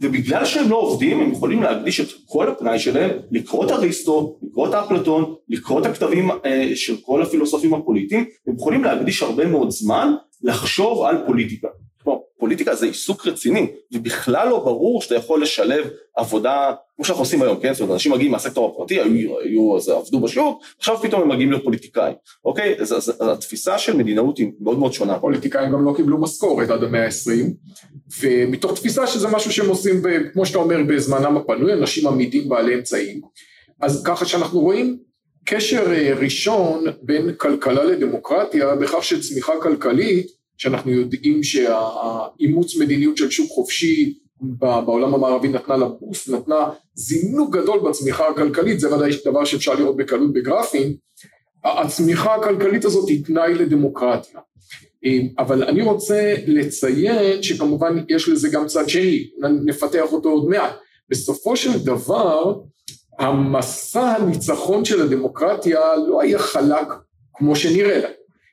ובגלל 0.00 0.44
שהם 0.44 0.70
לא 0.70 0.76
עובדים, 0.76 1.20
הם 1.20 1.32
יכולים 1.32 1.62
להקדיש 1.62 2.00
את 2.00 2.06
כל 2.26 2.48
הפנאי 2.48 2.78
שלהם 2.78 3.10
לקרוא 3.30 3.66
את 3.66 3.70
אריסטו, 3.70 4.38
לקרוא 4.42 4.68
את 4.68 4.74
אפלטון, 4.74 5.34
לקרוא 5.48 5.80
את 5.80 5.86
הכתבים 5.86 6.30
אה, 6.30 6.70
של 6.74 6.96
כל 7.02 7.22
הפילוסופים 7.22 7.74
הפוליטיים, 7.74 8.24
הם 8.46 8.54
יכולים 8.54 8.84
להקדיש 8.84 9.22
הרבה 9.22 9.46
מאוד 9.46 9.70
זמן 9.70 10.14
לחשוב 10.42 11.02
על 11.02 11.16
פוליטיקה. 11.26 11.68
פוליטיקה 12.44 12.74
זה 12.74 12.86
עיסוק 12.86 13.26
רציני, 13.26 13.66
ובכלל 13.92 14.48
לא 14.48 14.58
ברור 14.58 15.02
שאתה 15.02 15.14
יכול 15.14 15.42
לשלב 15.42 15.84
עבודה, 16.16 16.72
כמו 16.96 17.04
שאנחנו 17.04 17.22
עושים 17.22 17.42
היום, 17.42 17.60
כן? 17.60 17.72
זאת 17.72 17.80
אומרת, 17.80 17.94
אנשים 17.94 18.12
מגיעים 18.12 18.32
מהסקטור 18.32 18.70
הפרטי, 18.70 19.00
היו, 19.00 19.38
היו, 19.40 19.76
אז 19.76 19.88
עבדו 19.88 20.20
בשוק, 20.20 20.62
עכשיו 20.78 20.96
פתאום 21.02 21.22
הם 21.22 21.28
מגיעים 21.28 21.50
להיות 21.50 21.64
פוליטיקאים, 21.64 22.14
אוקיי? 22.44 22.74
אז, 22.80 22.92
אז, 22.92 23.08
אז 23.08 23.28
התפיסה 23.28 23.78
של 23.78 23.96
מדינאות 23.96 24.38
היא 24.38 24.52
מאוד 24.60 24.78
מאוד 24.78 24.92
שונה. 24.92 25.18
פוליטיקאים 25.18 25.72
גם 25.72 25.84
לא 25.84 25.92
קיבלו 25.96 26.20
משכורת 26.20 26.70
עד 26.70 26.82
המאה 26.82 27.04
ה-20, 27.04 27.50
ומתוך 28.20 28.74
תפיסה 28.74 29.06
שזה 29.06 29.28
משהו 29.28 29.52
שהם 29.52 29.68
עושים, 29.68 30.02
ב, 30.02 30.08
כמו 30.32 30.46
שאתה 30.46 30.58
אומר, 30.58 30.76
בזמנם 30.88 31.36
הפנוי, 31.36 31.72
אנשים 31.72 32.06
עמידים 32.06 32.48
בעלי 32.48 32.74
אמצעים. 32.74 33.20
אז 33.80 34.02
ככה 34.06 34.24
שאנחנו 34.24 34.60
רואים 34.60 34.98
קשר 35.44 35.92
אה, 35.92 36.14
ראשון 36.14 36.84
בין 37.02 37.34
כלכלה 37.36 37.84
לדמוקרטיה, 37.84 38.74
בכך 38.74 39.04
שצמיחה 39.04 39.52
כלכלית 39.62 40.26
שאנחנו 40.58 40.90
יודעים 40.90 41.42
שהאימוץ 41.42 42.76
מדיניות 42.76 43.16
של 43.16 43.30
שוק 43.30 43.50
חופשי 43.50 44.14
בעולם 44.60 45.14
המערבי 45.14 45.48
נתנה 45.48 45.76
לה 45.76 45.86
בוסט, 45.88 46.28
נתנה 46.28 46.70
זינוק 46.94 47.56
גדול 47.56 47.80
בצמיחה 47.88 48.28
הכלכלית, 48.28 48.80
זה 48.80 48.94
ודאי 48.94 49.10
דבר 49.24 49.44
שאפשר 49.44 49.74
לראות 49.74 49.96
בקלות 49.96 50.32
בגרפים, 50.32 50.94
הצמיחה 51.64 52.34
הכלכלית 52.34 52.84
הזאת 52.84 53.08
היא 53.08 53.24
תנאי 53.24 53.54
לדמוקרטיה. 53.54 54.40
אבל 55.38 55.64
אני 55.64 55.82
רוצה 55.82 56.34
לציין 56.46 57.42
שכמובן 57.42 58.04
יש 58.08 58.28
לזה 58.28 58.48
גם 58.48 58.66
צד 58.66 58.88
שני, 58.88 59.30
נפתח 59.64 60.12
אותו 60.12 60.28
עוד 60.28 60.48
מעט. 60.48 60.72
בסופו 61.08 61.56
של 61.56 61.84
דבר, 61.84 62.60
המסע 63.18 64.02
הניצחון 64.02 64.84
של 64.84 65.02
הדמוקרטיה 65.02 65.80
לא 66.08 66.22
היה 66.22 66.38
חלק 66.38 66.86
כמו 67.34 67.56
שנראה 67.56 67.98
לה, 67.98 68.08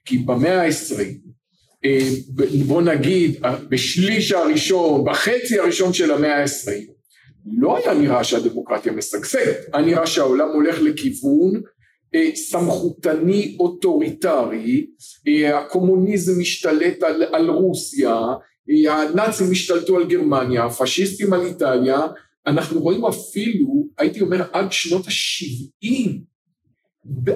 כי 0.05 0.17
במאה 0.17 0.61
העשרים 0.61 1.31
אה, 1.85 2.09
בוא 2.67 2.81
נגיד 2.81 3.41
בשליש 3.69 4.31
הראשון, 4.31 5.05
בחצי 5.05 5.59
הראשון 5.59 5.93
של 5.93 6.11
המאה 6.11 6.37
העשרים, 6.37 6.87
לא 7.57 7.77
היה 7.77 7.93
נראה 7.93 8.23
שהדמוקרטיה 8.23 8.91
משגשגת, 8.91 9.57
היה 9.73 9.85
נראה 9.85 10.07
שהעולם 10.07 10.49
הולך 10.53 10.81
לכיוון 10.81 11.55
אה, 11.55 11.61
סמכותני 12.35 13.55
אוטוריטרי, 13.59 14.87
אה, 15.27 15.59
הקומוניזם 15.59 16.39
משתלט 16.39 17.03
על, 17.03 17.23
על 17.23 17.49
רוסיה, 17.49 18.21
הנאצים 18.89 19.51
השתלטו 19.51 19.97
על 19.97 20.07
גרמניה, 20.07 20.65
הפשיסטים 20.65 21.33
על 21.33 21.45
איטליה, 21.45 21.99
אנחנו 22.47 22.81
רואים 22.81 23.05
אפילו, 23.05 23.87
הייתי 23.97 24.21
אומר 24.21 24.43
עד 24.53 24.71
שנות 24.71 25.07
השבעים, 25.07 26.31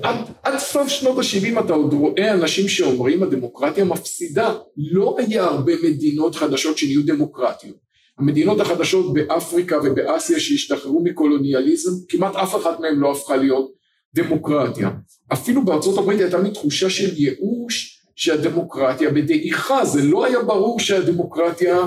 עד, 0.03 0.15
עד 0.43 0.57
סוף 0.57 0.87
שנות 0.87 1.17
ה-70 1.17 1.65
אתה 1.65 1.73
עוד 1.73 1.93
רואה 1.93 2.33
אנשים 2.33 2.67
שאומרים 2.67 3.23
הדמוקרטיה 3.23 3.85
מפסידה. 3.85 4.53
לא 4.77 5.15
היה 5.19 5.43
הרבה 5.43 5.73
מדינות 5.83 6.35
חדשות 6.35 6.77
שנהיו 6.77 7.05
דמוקרטיות. 7.05 7.85
המדינות 8.17 8.59
החדשות 8.59 9.13
באפריקה 9.13 9.77
ובאסיה 9.83 10.39
שהשתחררו 10.39 11.03
מקולוניאליזם, 11.03 11.91
כמעט 12.09 12.35
אף 12.35 12.55
אחת 12.55 12.79
מהן 12.79 12.95
לא 12.95 13.11
הפכה 13.11 13.35
להיות 13.35 13.71
דמוקרטיה. 14.15 14.89
אפילו 15.33 15.65
בארצות 15.65 15.97
הברית 15.97 16.19
הייתה 16.19 16.37
מין 16.37 16.53
תחושה 16.53 16.89
של 16.89 17.17
ייאוש 17.17 18.01
שהדמוקרטיה 18.15 19.11
בדעיכה, 19.11 19.85
זה 19.85 20.03
לא 20.03 20.25
היה 20.25 20.43
ברור 20.43 20.79
שהדמוקרטיה, 20.79 21.77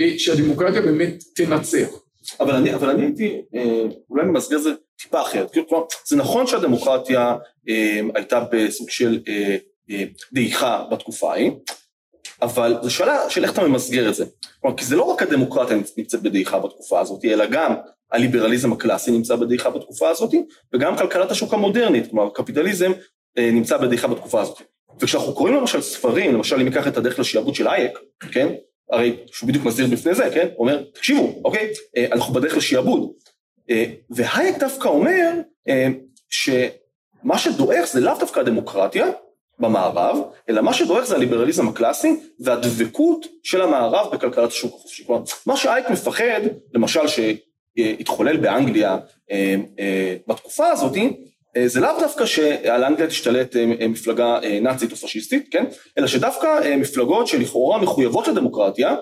אה, 0.00 0.18
שהדמוקרטיה 0.18 0.82
באמת 0.82 1.24
תנצח. 1.34 1.88
אבל 2.40 2.54
אני, 2.54 2.74
אבל 2.74 2.90
אני 2.90 3.02
הייתי, 3.02 3.42
אה, 3.54 3.82
אולי 4.10 4.26
ממסגר 4.26 4.58
זה 4.58 4.70
טיפה 5.02 5.22
אחרת, 5.22 5.52
כלומר 5.68 5.84
זה 6.06 6.16
נכון 6.16 6.46
שהדמוקרטיה 6.46 7.36
אה, 7.68 8.00
הייתה 8.14 8.44
בסוג 8.52 8.90
של 8.90 9.20
אה, 9.28 9.56
אה, 9.90 10.04
דעיכה 10.32 10.84
בתקופה 10.90 11.32
ההיא, 11.32 11.50
אבל 12.42 12.76
זו 12.82 12.90
שאלה 12.90 13.30
של 13.30 13.44
איך 13.44 13.52
אתה 13.52 13.68
ממסגר 13.68 14.08
את 14.08 14.14
זה, 14.14 14.24
כלומר 14.60 14.76
כי 14.76 14.84
זה 14.84 14.96
לא 14.96 15.02
רק 15.02 15.22
הדמוקרטיה 15.22 15.76
נמצאת 15.96 16.22
בדעיכה 16.22 16.58
בתקופה 16.58 17.00
הזאת, 17.00 17.24
אלא 17.24 17.46
גם 17.46 17.74
הליברליזם 18.12 18.72
הקלאסי 18.72 19.10
נמצא 19.10 19.36
בדעיכה 19.36 19.70
בתקופה 19.70 20.08
הזאת, 20.08 20.34
וגם 20.72 20.96
כלכלת 20.96 21.30
השוק 21.30 21.54
המודרנית, 21.54 22.10
כלומר 22.10 22.30
קפיטליזם 22.30 22.92
אה, 23.38 23.50
נמצא 23.52 23.76
בדעיכה 23.76 24.08
בתקופה 24.08 24.40
הזאת. 24.40 24.58
וכשאנחנו 25.00 25.34
קוראים 25.34 25.54
למשל 25.54 25.80
ספרים, 25.80 26.34
למשל 26.34 26.56
אם 26.60 26.64
ניקח 26.64 26.88
את 26.88 26.96
הדרך 26.96 27.18
לשעבוד 27.18 27.54
של 27.54 27.68
אייק, 27.68 27.98
כן? 28.30 28.48
הרי 28.90 29.16
שהוא 29.26 29.48
בדיוק 29.48 29.64
מסביר 29.64 29.86
בפני 29.86 30.14
זה, 30.14 30.30
כן? 30.34 30.48
הוא 30.56 30.68
אומר, 30.68 30.82
תקשיבו, 30.94 31.40
אוקיי? 31.44 31.72
אה, 31.96 32.06
אנחנו 32.12 32.34
בדרך 32.34 32.56
לשעבוד. 32.56 33.12
אה, 33.70 33.84
והייק 34.10 34.58
דווקא 34.58 34.88
אומר 34.88 35.32
שמה 36.28 37.38
שדועך 37.38 37.86
זה 37.86 38.00
לאו 38.00 38.18
דווקא 38.18 38.40
הדמוקרטיה 38.40 39.06
במערב, 39.58 40.18
אלא 40.48 40.62
מה 40.62 40.74
שדועך 40.74 41.04
זה 41.04 41.14
הליברליזם 41.16 41.68
הקלאסי 41.68 42.20
והדבקות 42.40 43.26
של 43.42 43.62
המערב 43.62 44.14
בכלכלת 44.14 44.48
השוק 44.48 44.74
החופשי. 44.74 45.04
כלומר, 45.04 45.22
מה 45.46 45.56
שהייק 45.56 45.90
מפחד, 45.90 46.40
למשל 46.74 47.08
שהתחולל 47.78 48.36
באנגליה 48.36 48.98
בתקופה 50.28 50.66
הזאת, 50.66 50.96
זה 51.66 51.80
לאו 51.80 52.00
דווקא 52.00 52.26
שעל 52.26 52.84
אנגליה 52.84 53.08
תשתלט 53.08 53.56
מפלגה 53.88 54.38
נאצית 54.62 54.92
או 54.92 54.96
פשיסטית, 54.96 55.48
כן? 55.50 55.64
אלא 55.98 56.06
שדווקא 56.06 56.76
מפלגות 56.76 57.26
שלכאורה 57.26 57.78
מחויבות 57.78 58.28
לדמוקרטיה, 58.28 58.96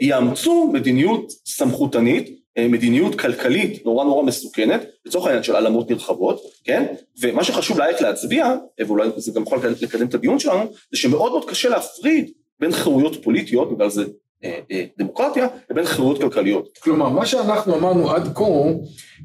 יאמצו 0.00 0.70
מדיניות 0.72 1.32
סמכותנית 1.46 2.44
אה, 2.58 2.68
מדיניות 2.68 3.14
כלכלית 3.14 3.86
נורא 3.86 4.04
נורא 4.04 4.22
מסוכנת, 4.22 4.80
לצורך 5.06 5.26
העניין 5.26 5.42
של 5.42 5.54
העלמות 5.54 5.90
נרחבות, 5.90 6.40
כן? 6.64 6.86
ומה 7.20 7.44
שחשוב 7.44 7.78
לאייק 7.78 8.00
להצביע, 8.00 8.54
ואולי 8.86 9.08
זה 9.16 9.32
גם 9.34 9.42
יכול 9.42 9.58
לקדם 9.80 10.06
את 10.06 10.14
הדיון 10.14 10.38
שלנו, 10.38 10.72
זה 10.92 10.98
שמאוד 10.98 11.32
מאוד 11.32 11.50
קשה 11.50 11.68
להפריד 11.68 12.30
בין 12.60 12.72
חירויות 12.72 13.24
פוליטיות, 13.24 13.74
בגלל 13.74 13.90
זה 13.90 14.02
אה, 14.02 14.06
אה, 14.06 14.23
דמוקרטיה, 14.98 15.46
לבין 15.70 15.84
חירויות 15.84 16.20
כלכליות. 16.20 16.78
כלומר, 16.82 17.08
מה 17.08 17.26
שאנחנו 17.26 17.76
אמרנו 17.76 18.10
עד 18.10 18.34
כה, 18.34 18.44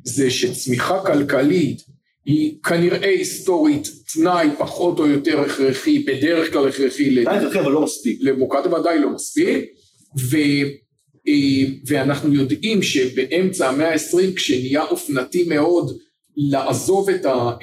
זה 0.04 0.32
שצמיחה 0.32 1.00
כלכלית 1.06 1.82
היא 2.26 2.56
כנראה 2.64 3.10
היסטורית 3.10 3.88
תנאי 4.14 4.48
פחות 4.58 5.00
או 5.00 5.08
יותר 5.08 5.40
הכרחי, 5.42 6.00
בדרך 6.00 6.54
כלל 6.54 6.68
הכרחי. 6.68 7.24
אבל 7.60 7.72
לא. 7.72 7.86
לדמוקרטיה 8.20 8.74
ודאי 8.74 9.00
לא 9.00 9.10
מספיק, 9.10 9.66
ו... 10.20 10.38
אה, 11.28 11.70
ואנחנו 11.88 12.34
יודעים 12.34 12.82
שבאמצע 12.84 13.70
המאה 13.70 13.90
העשרים 13.90 14.34
כשנהיה 14.34 14.84
אופנתי 14.84 15.44
מאוד 15.44 15.98
לעזוב 16.38 17.10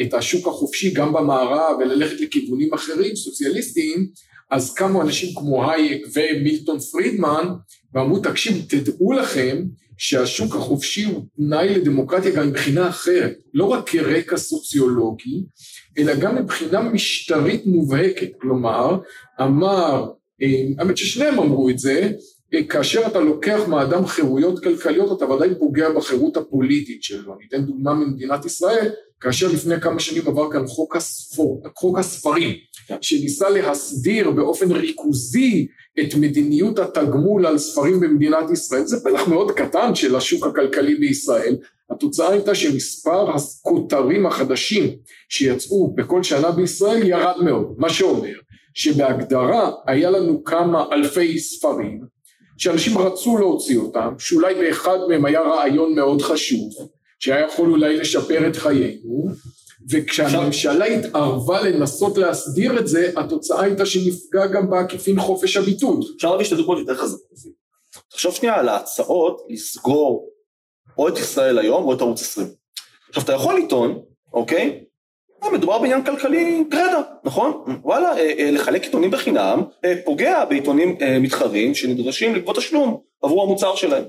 את 0.03 0.15
השוק 0.15 0.49
החופשי 0.49 0.91
גם 0.91 1.13
במערב 1.13 1.77
וללכת 1.81 2.21
לכיוונים 2.21 2.75
אחרים 2.75 3.17
סוציאליסטיים 3.17 4.09
אז 4.51 4.75
קמו 4.75 5.03
אנשים 5.03 5.35
כמו 5.35 5.71
הייק 5.71 6.07
ומילטון 6.15 6.79
פרידמן 6.79 7.49
ואמרו 7.95 8.19
תקשיבו 8.19 8.59
תדעו 8.69 9.13
לכם 9.13 9.65
שהשוק 9.99 10.55
החופשי 10.55 11.05
הוא 11.05 11.25
תנאי 11.37 11.75
לדמוקרטיה 11.75 12.33
גם 12.33 12.49
מבחינה 12.49 12.89
אחרת. 12.89 13.37
לא 13.55 13.65
רק 13.65 13.89
כרקע 13.89 14.37
סוציולוגי 14.37 15.43
אלא 15.99 16.15
גם 16.15 16.37
מבחינה 16.37 16.83
משטרית 16.83 17.67
מובהקת. 17.67 18.31
כלומר 18.41 18.99
אמר 19.43 20.11
אה, 20.43 20.63
האמת 20.79 20.97
ששניהם 20.97 21.39
אמרו 21.39 21.71
את 21.71 21.79
זה 21.79 22.11
כאשר 22.69 23.07
אתה 23.07 23.21
לוקח 23.21 23.61
מאדם 23.69 24.07
חירויות 24.07 24.63
כלכליות 24.63 25.19
אתה 25.19 25.31
ודאי 25.31 25.49
פוגע 25.59 25.91
בחירות 25.91 26.37
הפוליטית 26.37 27.03
שלו. 27.03 27.35
אני 27.35 27.45
אתן 27.49 27.67
דוגמה 27.67 27.95
ממדינת 27.95 28.45
ישראל, 28.45 28.93
כאשר 29.21 29.49
לפני 29.53 29.81
כמה 29.81 30.01
שנים 30.01 30.23
עבר 30.27 30.53
כאן 30.53 30.67
חוק, 30.67 30.97
הספור, 30.97 31.63
חוק 31.77 31.99
הספרים, 31.99 32.57
שניסה 33.01 33.51
להסדיר 33.51 34.31
באופן 34.31 34.73
ריכוזי 34.73 35.67
את 36.01 36.15
מדיניות 36.15 36.79
התגמול 36.79 37.47
על 37.47 37.59
ספרים 37.59 38.01
במדינת 38.01 38.51
ישראל, 38.51 38.87
זה 38.87 39.05
פלח 39.05 39.29
מאוד 39.29 39.51
קטן 39.51 39.95
של 39.95 40.17
השוק 40.17 40.47
הכלכלי 40.47 40.95
בישראל, 40.95 41.57
התוצאה 41.91 42.31
הייתה 42.31 42.55
שמספר 42.55 43.31
הכותרים 43.31 44.27
החדשים 44.27 44.97
שיצאו 45.29 45.95
בכל 45.95 46.23
שנה 46.23 46.51
בישראל 46.51 47.07
ירד 47.07 47.43
מאוד, 47.45 47.75
מה 47.79 47.91
שאומר 47.91 48.35
שבהגדרה 48.75 49.71
היה 49.87 50.11
לנו 50.11 50.45
כמה 50.45 50.85
אלפי 50.93 51.39
ספרים 51.39 52.01
שאנשים 52.59 52.99
רצו 52.99 53.39
להוציא 53.39 53.79
אותם, 53.79 54.15
שאולי 54.19 54.55
באחד 54.55 54.99
מהם 55.09 55.25
היה 55.25 55.41
רעיון 55.41 55.95
מאוד 55.95 56.23
חשוב, 56.23 56.71
שהיה 57.19 57.47
יכול 57.47 57.71
אולי 57.71 57.97
לשפר 57.97 58.49
את 58.49 58.57
חיינו, 58.57 59.29
וכשהממשלה 59.91 60.85
התערבה 60.85 61.63
לנסות 61.63 62.19
להסדיר 62.19 62.79
את 62.79 62.89
זה, 62.89 63.11
התוצאה 63.17 63.63
הייתה 63.63 63.87
שנפגע 63.87 64.47
גם 64.47 64.71
בעקיפין 64.71 65.21
חופש 65.21 65.57
הביטוי. 65.57 66.07
אפשר 66.17 66.31
להביא 66.31 66.45
שתי 66.45 66.57
דוגמאות 66.57 66.79
יותר 66.79 66.95
חזקות. 66.95 67.37
תחשוב 68.11 68.35
שנייה 68.35 68.55
על 68.55 68.69
ההצעות 68.69 69.43
לסגור 69.49 70.29
או 70.99 71.09
את 71.09 71.19
ישראל 71.19 71.59
היום 71.59 71.85
או 71.85 71.93
את 71.93 72.01
ערוץ 72.01 72.23
20. 72.23 72.47
עכשיו 73.09 73.23
אתה 73.23 73.33
יכול 73.33 73.61
לטעון 73.61 74.03
אוקיי? 74.33 74.81
מדובר 75.53 75.79
בעניין 75.79 76.05
כלכלי 76.05 76.65
גרידא, 76.69 77.01
נכון? 77.25 77.65
וואלה, 77.83 78.13
לחלק 78.53 78.85
עיתונים 78.85 79.11
בחינם 79.11 79.63
פוגע 80.05 80.45
בעיתונים 80.45 80.97
מתחרים 81.21 81.75
שנדרשים 81.75 82.35
לגבות 82.35 82.57
תשלום 82.57 83.01
עבור 83.23 83.43
המוצר 83.43 83.75
שלהם. 83.75 84.05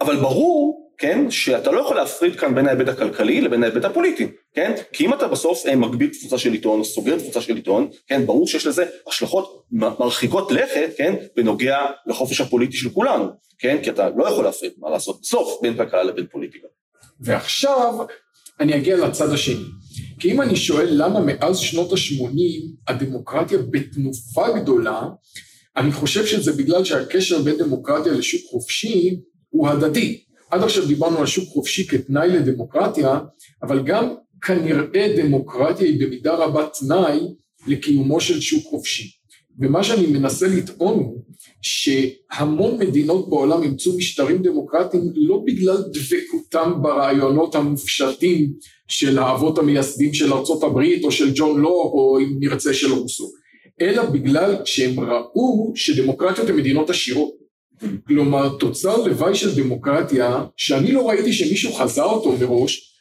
אבל 0.00 0.16
ברור 0.16 0.83
כן, 0.98 1.30
שאתה 1.30 1.72
לא 1.72 1.80
יכול 1.80 1.96
להפריד 1.96 2.36
כאן 2.36 2.54
בין 2.54 2.66
ההיבט 2.66 2.88
הכלכלי 2.88 3.40
לבין 3.40 3.62
ההיבט 3.62 3.84
הפוליטי, 3.84 4.26
כן, 4.54 4.72
כי 4.92 5.06
אם 5.06 5.14
אתה 5.14 5.28
בסוף 5.28 5.66
אה, 5.66 5.76
מגביל 5.76 6.10
תפוצה 6.10 6.38
של 6.38 6.52
עיתון 6.52 6.80
או 6.80 6.84
סוגר 6.84 7.18
תפוצה 7.18 7.40
של 7.40 7.56
עיתון, 7.56 7.88
כן, 8.06 8.26
ברור 8.26 8.46
שיש 8.46 8.66
לזה 8.66 8.84
השלכות 9.08 9.64
מרחיקות 9.72 10.52
לכת, 10.52 10.90
כן, 10.96 11.14
בנוגע 11.36 11.78
לחופש 12.06 12.40
הפוליטי 12.40 12.76
של 12.76 12.90
כולנו, 12.90 13.28
כן, 13.58 13.78
כי 13.82 13.90
אתה 13.90 14.08
לא 14.16 14.28
יכול 14.28 14.44
להפריד, 14.44 14.72
מה 14.78 14.90
לעשות, 14.90 15.20
בסוף 15.22 15.58
בין 15.62 15.76
כלכלה 15.76 16.02
לבין 16.02 16.26
פוליטיקה. 16.32 16.66
ועכשיו 17.20 17.94
אני 18.60 18.76
אגיע 18.76 18.96
לצד 18.96 19.30
השני, 19.30 19.64
כי 20.20 20.32
אם 20.32 20.42
אני 20.42 20.56
שואל 20.56 20.88
למה 20.90 21.20
מאז 21.20 21.58
שנות 21.58 21.92
ה-80 21.92 22.92
הדמוקרטיה 22.92 23.58
בתנופה 23.70 24.58
גדולה, 24.60 25.02
אני 25.76 25.92
חושב 25.92 26.26
שזה 26.26 26.52
בגלל 26.52 26.84
שהקשר 26.84 27.42
בין 27.42 27.56
דמוקרטיה 27.56 28.12
לשוק 28.12 28.40
חופשי 28.50 29.16
הוא 29.50 29.68
הדדי. 29.68 30.24
עד 30.54 30.62
עכשיו 30.62 30.86
דיברנו 30.86 31.18
על 31.18 31.26
שוק 31.26 31.48
חופשי 31.48 31.86
כתנאי 31.86 32.28
לדמוקרטיה, 32.28 33.20
אבל 33.62 33.82
גם 33.82 34.14
כנראה 34.42 35.14
דמוקרטיה 35.16 35.86
היא 35.86 36.00
במידה 36.00 36.34
רבה 36.34 36.66
תנאי 36.80 37.20
לקיומו 37.66 38.20
של 38.20 38.40
שוק 38.40 38.64
חופשי. 38.64 39.10
ומה 39.58 39.84
שאני 39.84 40.06
מנסה 40.06 40.46
לטעון 40.48 40.98
הוא 40.98 41.22
שהמון 41.62 42.78
מדינות 42.78 43.30
בעולם 43.30 43.62
אימצו 43.62 43.96
משטרים 43.96 44.42
דמוקרטיים 44.42 45.02
לא 45.14 45.42
בגלל 45.46 45.76
דבקותם 45.76 46.72
ברעיונות 46.82 47.54
המופשטים 47.54 48.52
של 48.88 49.18
האבות 49.18 49.58
המייסדים 49.58 50.14
של 50.14 50.32
ארצות 50.32 50.62
הברית 50.62 51.04
או 51.04 51.12
של 51.12 51.30
ג'ון 51.34 51.60
לוק 51.60 51.92
או 51.92 52.18
אם 52.18 52.36
נרצה 52.40 52.74
של 52.74 52.92
רוסו, 52.92 53.30
אלא 53.80 54.10
בגלל 54.10 54.56
שהם 54.64 55.00
ראו 55.00 55.72
שדמוקרטיות 55.74 56.48
הן 56.48 56.56
מדינות 56.56 56.90
עשירות. 56.90 57.43
כלומר, 58.06 58.56
תוצר 58.58 58.96
לוואי 58.96 59.34
של 59.34 59.62
דמוקרטיה, 59.62 60.44
שאני 60.56 60.92
לא 60.92 61.08
ראיתי 61.08 61.32
שמישהו 61.32 61.72
חזה 61.72 62.02
אותו 62.02 62.32
מראש, 62.40 62.94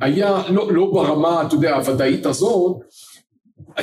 היה 0.00 0.42
לא, 0.50 0.72
לא 0.72 0.90
ברמה, 0.92 1.42
אתה 1.46 1.54
יודע, 1.54 1.76
הוודאית 1.76 2.26
הזאת, 2.26 2.76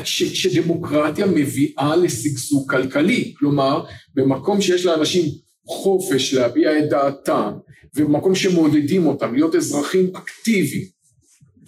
ש, 0.03 0.23
שדמוקרטיה 0.23 1.25
מביאה 1.25 1.95
לשגשוג 1.95 2.71
כלכלי. 2.71 3.33
כלומר, 3.37 3.83
במקום 4.13 4.61
שיש 4.61 4.85
לאנשים 4.85 5.25
חופש 5.67 6.33
להביע 6.33 6.79
את 6.79 6.89
דעתם, 6.89 7.51
ובמקום 7.95 8.35
שמעודדים 8.35 9.07
אותם 9.07 9.33
להיות 9.33 9.55
אזרחים 9.55 10.11
אקטיביים, 10.15 10.85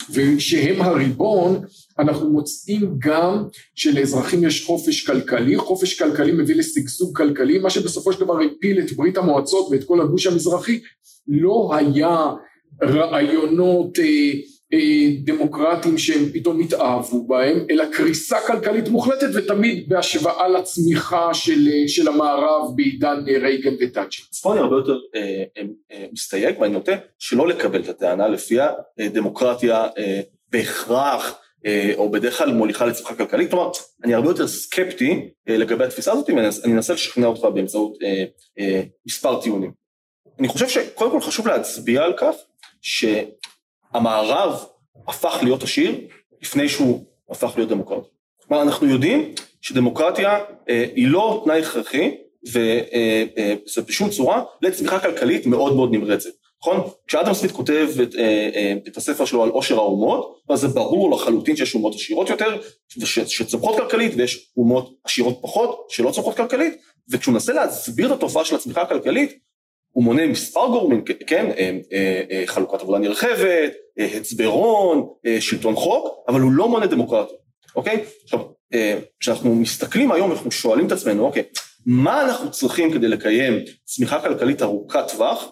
ושהם 0.09 0.81
הריבון, 0.81 1.61
אנחנו 1.99 2.29
מוצאים 2.29 2.95
גם 2.99 3.43
שלאזרחים 3.75 4.43
יש 4.43 4.65
חופש 4.65 5.07
כלכלי, 5.07 5.57
חופש 5.57 6.01
כלכלי 6.01 6.31
מביא 6.31 6.55
לשגשוג 6.55 7.17
כלכלי, 7.17 7.59
מה 7.59 7.69
שבסופו 7.69 8.13
של 8.13 8.19
דבר 8.19 8.37
הפיל 8.41 8.79
את 8.79 8.91
ברית 8.91 9.17
המועצות 9.17 9.67
ואת 9.71 9.83
כל 9.83 10.01
הגוש 10.01 10.27
המזרחי, 10.27 10.79
לא 11.27 11.71
היה 11.75 12.31
רעיונות 12.83 13.99
אה, 13.99 14.31
אה, 14.73 15.09
דמוקרטיים 15.23 15.97
שהם 15.97 16.25
פתאום 16.33 16.59
התאהבו 16.59 17.27
בהם, 17.27 17.65
אלא 17.69 17.85
קריסה 17.91 18.37
כלכלית 18.47 18.89
מוחלטת 18.89 19.27
ותמיד 19.33 19.89
בהשוואה 19.89 20.47
לצמיחה 20.47 21.33
של, 21.33 21.67
אה, 21.67 21.87
של 21.87 22.07
המערב 22.07 22.75
בעידן 22.75 23.23
רייגן 23.41 23.73
ותאצ'ר. 23.81 24.23
אז 24.33 24.41
פה 24.41 24.53
אני 24.53 24.59
הרבה 24.59 24.75
יותר 24.75 24.97
אה, 25.15 25.43
אה, 25.91 26.05
מסתייג 26.11 26.55
ואני 26.59 26.73
נוטה 26.73 26.95
שלא 27.19 27.47
לקבל 27.47 27.81
את 27.81 27.89
הטענה 27.89 28.27
לפיה 28.27 28.69
אה, 28.99 29.07
דמוקרטיה 29.07 29.87
אה, 29.97 30.21
בהכרח 30.51 31.31
אה, 31.31 31.44
או 31.95 32.11
בדרך 32.11 32.37
כלל 32.37 32.53
מוליכה 32.53 32.85
לצמיחה 32.85 33.15
כלכלית, 33.15 33.49
כלומר 33.49 33.71
אני 34.03 34.13
הרבה 34.13 34.29
יותר 34.29 34.47
סקפטי 34.47 35.29
אה, 35.49 35.57
לגבי 35.57 35.83
התפיסה 35.83 36.11
הזאת 36.11 36.29
ואני 36.29 36.73
אנסה 36.73 36.93
לשכנע 36.93 37.27
אותך 37.27 37.43
באמצעות 37.43 37.97
אה, 38.59 38.81
מספר 39.05 39.41
טיעונים. 39.41 39.71
אני 40.39 40.47
חושב 40.47 40.69
שקודם 40.69 41.11
כל 41.11 41.21
חשוב 41.21 41.47
להצביע 41.47 42.03
על 42.03 42.13
כך 42.17 42.35
שהמערב 42.81 44.65
הפך 45.07 45.39
להיות 45.43 45.63
עשיר 45.63 46.01
לפני 46.41 46.69
שהוא 46.69 47.05
הפך 47.29 47.53
להיות 47.55 47.69
דמוקרטי. 47.69 48.09
כלומר 48.47 48.63
אנחנו 48.63 48.87
יודעים 48.87 49.33
שדמוקרטיה 49.61 50.39
היא 50.67 51.07
לא 51.07 51.41
תנאי 51.45 51.61
הכרחי 51.61 52.15
וזה 52.47 53.81
בשום 53.87 54.09
צורה 54.09 54.43
לצמיחה 54.61 54.99
כלכלית 54.99 55.45
מאוד 55.45 55.75
מאוד 55.75 55.91
נמרצת. 55.91 56.29
נכון? 56.65 56.81
כשאדם 57.07 57.33
סמית 57.33 57.51
כותב 57.51 57.89
את, 58.03 58.15
אה, 58.15 58.49
אה, 58.55 58.73
את 58.87 58.97
הספר 58.97 59.25
שלו 59.25 59.43
על 59.43 59.49
עושר 59.49 59.75
האומות, 59.75 60.35
אז 60.49 60.59
זה 60.59 60.67
ברור 60.67 61.11
לחלוטין 61.11 61.55
שיש 61.55 61.75
אומות 61.75 61.95
עשירות 61.95 62.29
יותר, 62.29 62.57
שצומחות 63.25 63.75
כלכלית, 63.77 64.11
ויש 64.17 64.51
אומות 64.57 64.93
עשירות 65.03 65.39
פחות, 65.41 65.85
שלא 65.89 66.11
צומחות 66.11 66.37
כלכלית, 66.37 66.73
וכשהוא 67.09 67.33
מנסה 67.33 67.53
להסביר 67.53 68.07
את 68.07 68.11
התופעה 68.11 68.45
של 68.45 68.55
הצמיחה 68.55 68.81
הכלכלית, 68.81 69.39
הוא 69.91 70.03
מונה 70.03 70.27
מספר 70.27 70.67
גורמים, 70.67 71.03
כן, 71.27 71.51
אה, 71.91 72.43
חלוקת 72.45 72.81
עבודה 72.81 72.99
נרחבת, 72.99 73.71
הצברון, 73.97 75.07
שלטון 75.39 75.75
חוק, 75.75 76.07
אבל 76.27 76.41
הוא 76.41 76.51
לא 76.51 76.69
מונה 76.69 76.87
דמוקרטיה, 76.87 77.37
אוקיי? 77.75 78.03
עכשיו, 78.23 78.39
כשאנחנו 79.19 79.55
מסתכלים 79.55 80.11
היום, 80.11 80.31
אנחנו 80.31 80.51
שואלים 80.51 80.87
את 80.87 80.91
עצמנו, 80.91 81.25
אוקיי, 81.25 81.43
מה 81.85 82.21
אנחנו 82.21 82.51
צריכים 82.51 82.93
כדי 82.93 83.07
לקיים 83.07 83.53
צמיחה 83.83 84.21
כלכלית 84.21 84.61
ארוכת 84.61 85.11
טווח, 85.11 85.51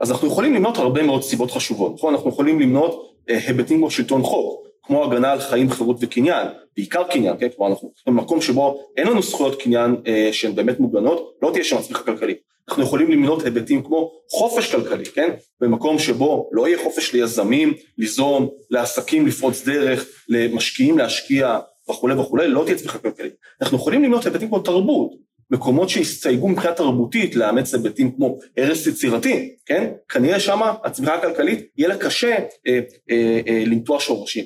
אז 0.00 0.10
אנחנו 0.10 0.28
יכולים 0.28 0.54
למנות 0.54 0.78
הרבה 0.78 1.02
מאוד 1.02 1.22
סיבות 1.22 1.50
חשובות, 1.50 1.94
נכון? 1.94 2.14
אנחנו 2.14 2.30
יכולים 2.30 2.60
למנות 2.60 3.14
אה, 3.30 3.38
היבטים 3.46 3.78
כמו 3.78 3.90
שלטון 3.90 4.22
חוק, 4.22 4.66
כמו 4.82 5.04
הגנה 5.04 5.32
על 5.32 5.40
חיים, 5.40 5.70
חירות 5.70 5.96
וקניין, 6.00 6.48
בעיקר 6.76 7.04
קניין, 7.04 7.36
כן? 7.38 7.48
כלומר 7.56 7.72
אנחנו 7.72 7.92
במקום 8.06 8.40
שבו 8.40 8.80
אין 8.96 9.06
לנו 9.06 9.22
זכויות 9.22 9.62
קניין 9.62 9.96
אה, 10.06 10.28
שהן 10.32 10.54
באמת 10.54 10.80
מוגנות, 10.80 11.32
לא 11.42 11.50
תהיה 11.52 11.64
שם 11.64 11.80
צמיחה 11.80 12.02
כלכלית. 12.02 12.38
אנחנו 12.68 12.82
יכולים 12.82 13.10
למנות 13.10 13.44
היבטים 13.44 13.82
כמו 13.82 14.10
חופש 14.30 14.74
כלכלי, 14.74 15.04
כן? 15.04 15.34
במקום 15.60 15.98
שבו 15.98 16.50
לא 16.52 16.68
יהיה 16.68 16.78
חופש 16.82 17.12
ליזמים, 17.12 17.74
ליזום, 17.98 18.48
לעסקים 18.70 19.26
לפרוץ 19.26 19.64
דרך, 19.64 20.06
למשקיעים 20.28 20.98
להשקיע 20.98 21.58
וכולי 21.90 22.14
וכולי, 22.14 22.48
לא 22.48 22.62
תהיה 22.64 22.76
צמיחה 22.76 22.98
כלכלית. 22.98 23.34
אנחנו 23.62 23.76
יכולים 23.76 24.04
למנות 24.04 24.24
היבטים 24.26 24.48
כמו 24.48 24.58
תרבות, 24.58 25.10
מקומות 25.50 25.88
שהסתייגו 25.88 26.48
מבחינה 26.48 26.74
תרבותית 26.74 27.36
לאמץ 27.36 27.74
היבטים 27.74 28.12
כמו 28.12 28.38
הרס 28.56 28.86
יצירתי, 28.86 29.54
כן? 29.66 29.90
כנראה 30.08 30.40
שמה 30.40 30.74
הצמיחה 30.84 31.14
הכלכלית 31.14 31.68
יהיה 31.76 31.88
לה 31.88 31.96
קשה 31.96 32.34
אה, 32.66 32.80
אה, 33.10 33.40
אה, 33.48 33.62
לנטוע 33.66 34.00
שורשים. 34.00 34.44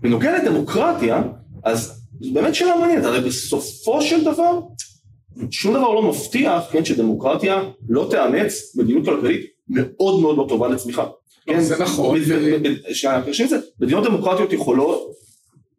בנוגע 0.00 0.38
לדמוקרטיה, 0.38 1.22
אז 1.64 2.00
זו 2.20 2.32
באמת 2.32 2.54
שאלה 2.54 2.76
מעניינת, 2.76 3.04
הרי 3.04 3.20
בסופו 3.20 4.02
של 4.02 4.24
דבר 4.24 4.60
שום 5.50 5.74
דבר 5.74 5.94
לא 5.94 6.02
מבטיח, 6.02 6.62
כן, 6.72 6.84
שדמוקרטיה 6.84 7.62
לא 7.88 8.08
תאמץ 8.10 8.76
מדיניות 8.76 9.04
כלכלית 9.04 9.46
מאוד 9.68 10.20
מאוד 10.20 10.36
לא 10.36 10.46
טובה 10.48 10.68
לצמיחה. 10.68 11.06
כן, 11.46 11.60
זה 11.60 11.78
נכון. 11.78 12.18
מדינות 13.80 14.04
דמוקרטיות 14.04 14.52
יכולות 14.52 15.14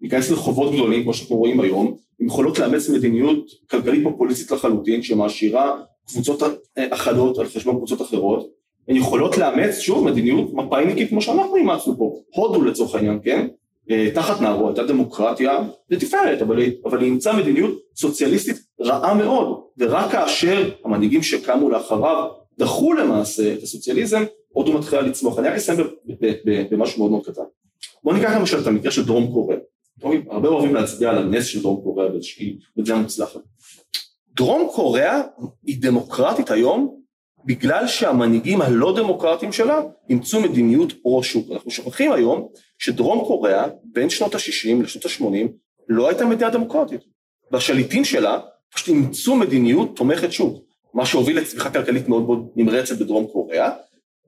להיכנס 0.06 0.32
לחובות 0.32 0.74
גדולים, 0.74 1.04
כמו 1.04 1.14
שאנחנו 1.14 1.36
רואים 1.36 1.60
היום, 1.60 1.96
הן 2.20 2.28
יכולות 2.28 2.60
לאמץ 2.60 2.90
מדיניות 2.90 3.46
כלכלית 3.70 4.04
פופוליסטית 4.04 4.52
לחלוטין, 4.52 5.04
שמעשירה 5.04 5.82
קבוצות 6.08 6.44
אחדות 6.78 7.38
על 7.38 7.46
חשבון 7.46 7.76
קבוצות 7.76 8.02
אחרות, 8.02 8.50
הן 8.88 8.96
יכולות 8.96 9.38
לאמץ 9.38 9.80
שוב 9.80 10.06
מדיניות 10.06 10.54
מפאיניקית 10.54 11.10
כמו 11.10 11.22
שאנחנו 11.22 11.56
אימצנו 11.56 11.98
פה, 11.98 12.20
הודו 12.36 12.62
לצורך 12.64 12.96
העניין, 12.96 13.20
כן? 13.24 13.48
אה, 13.92 14.10
תחת 14.14 14.42
נערו 14.42 14.68
הייתה 14.68 14.84
דמוקרטיה 14.84 15.60
לתפארת, 15.90 16.42
אבל, 16.42 16.62
אבל 16.86 17.00
היא 17.00 17.06
אימצה 17.06 17.34
מדיניות 17.34 17.80
סוציאליסטית 17.96 18.56
רעה 18.82 19.14
מאוד, 19.14 19.60
ורק 19.78 20.12
כאשר 20.12 20.70
המנהיגים 20.86 21.24
שקמו 21.24 21.70
לאחריו 21.70 22.28
דחו 22.58 22.94
למעשה 22.94 23.54
את 23.54 23.64
הסוציאליזם, 23.64 24.24
הודו 24.50 24.74
מתחילה 24.74 25.02
לצמוח. 25.02 25.40
אני 25.40 25.48
רק 25.48 25.56
אסיים 25.56 25.80
במשהו 26.72 27.00
מאוד 27.00 27.12
מאוד 27.12 27.26
קטן. 27.26 27.44
בואו 28.04 28.16
ניקח 28.16 28.32
למשל 28.36 28.60
את 28.60 28.68
המקרה 28.68 28.92
של 28.92 29.06
דרום 29.06 29.32
קוריאה. 29.34 29.60
הרבה 30.04 30.48
אוהבים 30.48 30.76
להצביע 30.76 31.10
על 31.10 31.18
הנס 31.18 31.46
של 31.46 31.62
דרום 31.62 31.82
קוריאה 31.84 32.10
באיזושהי 32.10 32.58
מדינה 32.78 32.98
מוצלחת. 32.98 33.40
דרום 34.36 34.70
קוריאה 34.76 35.22
היא 35.64 35.82
דמוקרטית 35.82 36.52
היום 36.52 37.02
בגלל 37.46 37.88
שהמנהיגים 37.88 38.62
הלא 38.62 38.96
דמוקרטיים 38.96 39.52
שלה 39.52 39.82
אימצו 40.10 40.42
מדיניות 40.42 40.94
פרו 41.02 41.24
שוק. 41.24 41.52
אנחנו 41.52 41.72
שוכחים 41.72 42.12
היום 42.12 42.48
שדרום 42.80 43.26
קוריאה 43.26 43.66
בין 43.84 44.10
שנות 44.10 44.36
ה-60 44.36 44.84
לשנות 44.84 45.06
ה-80 45.06 45.48
לא 45.90 46.10
הייתה 46.10 46.26
מדינה 46.26 46.50
דמוקרטית. 46.50 47.02
והשליטים 47.52 48.06
שלה 48.06 48.40
פשוט 48.74 48.88
אימצו 48.88 49.36
מדיניות 49.36 49.96
תומכת 49.96 50.32
שוק, 50.32 50.64
מה 50.94 51.06
שהוביל 51.06 51.38
לצמיחה 51.38 51.70
כלכלית 51.70 52.08
מאוד 52.08 52.24
מאוד 52.24 52.50
נמרצת 52.56 52.98
בדרום 52.98 53.28
קוריאה, 53.28 53.72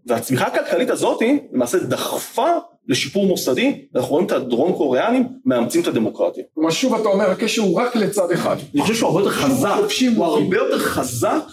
והצמיחה 0.08 0.48
הכלכלית 0.48 0.90
הזאת 0.90 1.22
למעשה 1.54 1.80
דחפה 1.80 2.50
לשיפור 2.88 3.26
מוסדי, 3.26 3.86
אנחנו 3.96 4.12
רואים 4.12 4.26
את 4.26 4.32
הדרום 4.32 4.74
קוריאנים 4.74 5.28
מאמצים 5.46 5.82
את 5.82 5.88
הדמוקרטיה. 5.88 6.44
כלומר 6.54 6.70
שוב 6.70 6.94
אתה 6.94 7.10
אומר 7.10 7.30
הקשר 7.32 7.62
הוא 7.62 7.82
רק 7.82 7.96
לצד 7.96 8.32
אחד. 8.32 8.56
אני 8.74 8.82
חושב 8.82 8.94
שהוא 8.94 9.10
הרבה 9.10 9.20
יותר 9.20 9.32
חזק, 9.32 9.78
הוא 10.16 10.26
הרבה 10.26 10.58
יותר 10.58 10.80
חזק 10.80 11.44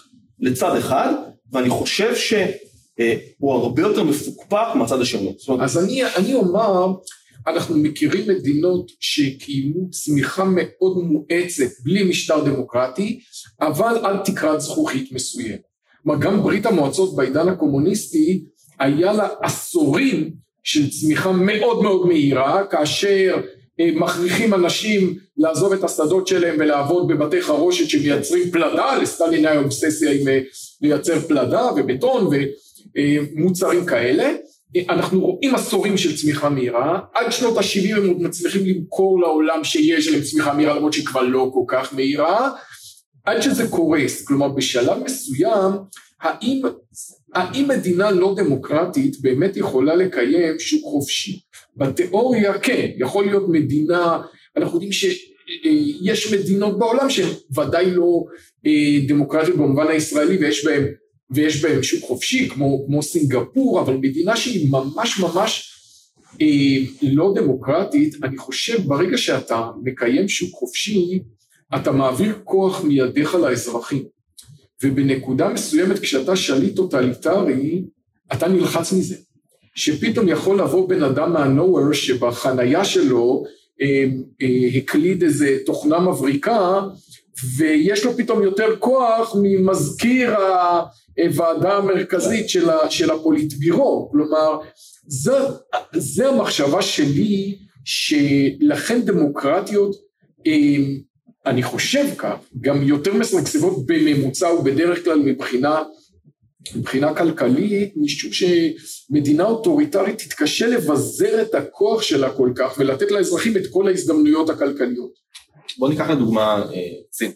לצד 0.41 0.77
אחד, 0.77 1.15
ואני 1.53 1.69
חושב 1.69 2.13
אה, 3.01 3.17
הוא 3.39 3.53
הרבה 3.53 3.83
יותר 3.83 4.05
מפוקפק 4.05 4.75
מהצד 4.75 5.01
השני. 5.01 5.35
אז 5.61 5.85
אני, 5.85 6.05
אני 6.05 6.35
אומר, 6.35 6.93
אנחנו 7.47 7.77
מכירים 7.77 8.29
מדינות 8.29 8.87
שקיימו 9.01 9.91
צמיחה 9.91 10.45
מאוד 10.45 10.97
מואצת 10.97 11.71
בלי 11.85 12.03
משטר 12.03 12.45
דמוקרטי, 12.45 13.21
אבל 13.61 13.99
על 14.03 14.17
תקרת 14.25 14.61
זכוכית 14.61 15.13
מסוימת. 15.13 15.74
כלומר 16.05 16.21
גם 16.21 16.43
ברית 16.43 16.67
המועצות 16.67 17.17
בעידן 17.17 17.49
הקומוניסטי 17.49 18.45
היה 18.79 19.13
לה 19.13 19.29
עשורים 19.43 20.31
של 20.63 20.91
צמיחה 20.91 21.33
מאוד 21.33 21.83
מאוד 21.83 22.07
מהירה, 22.07 22.67
כאשר 22.67 23.37
אה, 23.81 23.91
מכריחים 23.95 24.55
אנשים 24.55 25.15
לעזוב 25.37 25.73
את 25.73 25.85
השדות 25.85 26.27
שלהם 26.27 26.57
ולעבוד 26.59 27.09
בבתי 27.09 27.43
חרושת 27.43 27.89
שמייצרים 27.89 28.51
פלדה, 28.51 28.99
לסטלין 28.99 29.47
היה 29.47 29.59
אובססיה 29.59 30.13
עם 30.13 30.29
אה, 30.29 30.41
לייצר 30.83 31.21
פלדה 31.21 31.71
ובטון 31.77 32.31
ומוצרים 32.97 33.87
כאלה. 33.87 34.33
אה, 34.77 34.83
אנחנו 34.89 35.21
רואים 35.21 35.55
עשורים 35.55 35.97
של 35.97 36.17
צמיחה 36.17 36.49
מהירה, 36.49 37.01
עד 37.15 37.33
שנות 37.33 37.57
ה-70 37.59 37.97
הם 37.97 38.09
עוד 38.09 38.23
מצליחים 38.23 38.63
למכור 38.67 39.21
לעולם 39.21 39.65
שיש 39.65 40.09
להם 40.09 40.23
צמיחה 40.23 40.55
מהירה 40.55 40.77
למרות 40.77 40.93
שהיא 40.93 41.07
כבר 41.07 41.23
לא 41.23 41.51
כל 41.55 41.65
כך 41.69 41.95
מהירה, 41.95 42.51
עד 43.25 43.41
שזה 43.41 43.69
קורס, 43.69 44.25
כלומר 44.25 44.49
בשלב 44.49 45.03
מסוים 45.05 45.73
האם, 46.21 46.63
האם 47.35 47.69
מדינה 47.69 48.11
לא 48.11 48.35
דמוקרטית 48.37 49.21
באמת 49.21 49.57
יכולה 49.57 49.95
לקיים 49.95 50.59
שוק 50.59 50.83
חופשי? 50.85 51.41
בתיאוריה 51.77 52.59
כן, 52.59 52.91
יכול 52.97 53.27
להיות 53.27 53.49
מדינה, 53.49 54.23
אנחנו 54.57 54.75
יודעים 54.75 54.93
שיש 54.93 56.33
מדינות 56.33 56.79
בעולם 56.79 57.11
שהן 57.11 57.29
ודאי 57.57 57.91
לא 57.91 58.25
אה, 58.67 59.01
דמוקרטיות 59.09 59.57
במובן 59.57 59.89
הישראלי 59.89 60.37
ויש 60.37 60.65
בהן 60.65 60.85
ויש 61.31 61.63
בהם 61.63 61.83
שוק 61.83 62.05
חופשי 62.05 62.49
כמו, 62.49 62.85
כמו 62.87 63.03
סינגפור, 63.03 63.81
אבל 63.81 63.95
מדינה 63.97 64.37
שהיא 64.37 64.71
ממש 64.71 65.21
ממש 65.21 65.71
אה, 66.41 66.47
לא 67.03 67.33
דמוקרטית, 67.35 68.15
אני 68.23 68.37
חושב 68.37 68.83
ברגע 68.87 69.19
שאתה 69.19 69.67
מקיים 69.83 70.29
שוק 70.29 70.51
חופשי, 70.55 71.23
אתה 71.77 71.93
מעביר 71.93 72.39
כוח 72.45 72.85
מידיך 72.85 73.35
לאזרחים. 73.35 74.03
ובנקודה 74.83 75.49
מסוימת 75.49 75.99
כשאתה 75.99 76.37
שליט 76.37 76.77
טוטליטרי, 76.77 77.85
אתה 78.33 78.49
נלחץ 78.49 78.93
מזה. 78.93 79.17
שפתאום 79.75 80.29
יכול 80.29 80.59
לבוא 80.59 80.89
בן 80.89 81.03
אדם 81.03 81.33
מהנוער 81.33 81.93
שבחנייה 81.93 82.85
שלו 82.85 83.45
אה, 83.81 84.05
אה, 84.43 84.79
הקליד 84.79 85.23
איזה 85.23 85.59
תוכנה 85.67 85.99
מבריקה 85.99 86.81
ויש 87.57 88.05
לו 88.05 88.17
פתאום 88.17 88.43
יותר 88.43 88.77
כוח 88.79 89.37
ממזכיר 89.43 90.35
הוועדה 91.19 91.77
המרכזית 91.77 92.49
של, 92.49 92.71
ה, 92.71 92.91
של 92.91 93.11
הפוליטבירו, 93.11 94.09
כלומר 94.11 94.59
זה, 95.07 95.33
זה 95.97 96.29
המחשבה 96.29 96.83
שלי 96.83 97.59
שלכן 97.85 99.03
דמוקרטיות 99.03 99.97
אה, 100.47 100.53
אני 101.47 101.63
חושב 101.63 102.05
כך, 102.19 102.37
גם 102.61 102.83
יותר 102.83 103.15
משגשגות 103.15 103.87
בממוצע 103.87 104.51
ובדרך 104.51 105.05
כלל 105.05 105.19
מבחינה 105.19 105.83
מבחינה 106.77 107.15
כלכלית, 107.15 107.93
משום 107.97 108.31
שמדינה 108.33 109.45
אוטוריטרית 109.45 110.19
תתקשה 110.19 110.67
לבזר 110.67 111.43
את 111.43 111.55
הכוח 111.55 112.03
שלה 112.03 112.37
כל 112.37 112.53
כך 112.57 112.75
ולתת 112.79 113.11
לאזרחים 113.11 113.57
את 113.57 113.63
כל 113.71 113.89
ההזדמנויות 113.89 114.51
הכלכליות. 114.51 115.11
בוא 115.79 115.89
ניקח 115.89 116.11
לדוגמה 116.11 116.63
אה, 116.75 116.81
סין, 117.13 117.33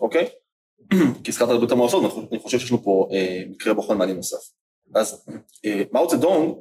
אוקיי? 0.00 0.26
כי 1.24 1.30
הזכרת 1.30 1.50
את 1.50 1.56
ברית 1.56 1.70
המועצות, 1.70 2.28
אני 2.32 2.38
חושב 2.38 2.58
שיש 2.58 2.70
לנו 2.70 2.82
פה 2.82 3.08
אה, 3.12 3.42
מקרה 3.50 3.74
בוחן 3.74 3.98
מעניין 3.98 4.16
נוסף. 4.16 4.50
אז 4.94 5.24
אה, 5.64 5.82
מאו 5.92 6.08
צדונג 6.08 6.54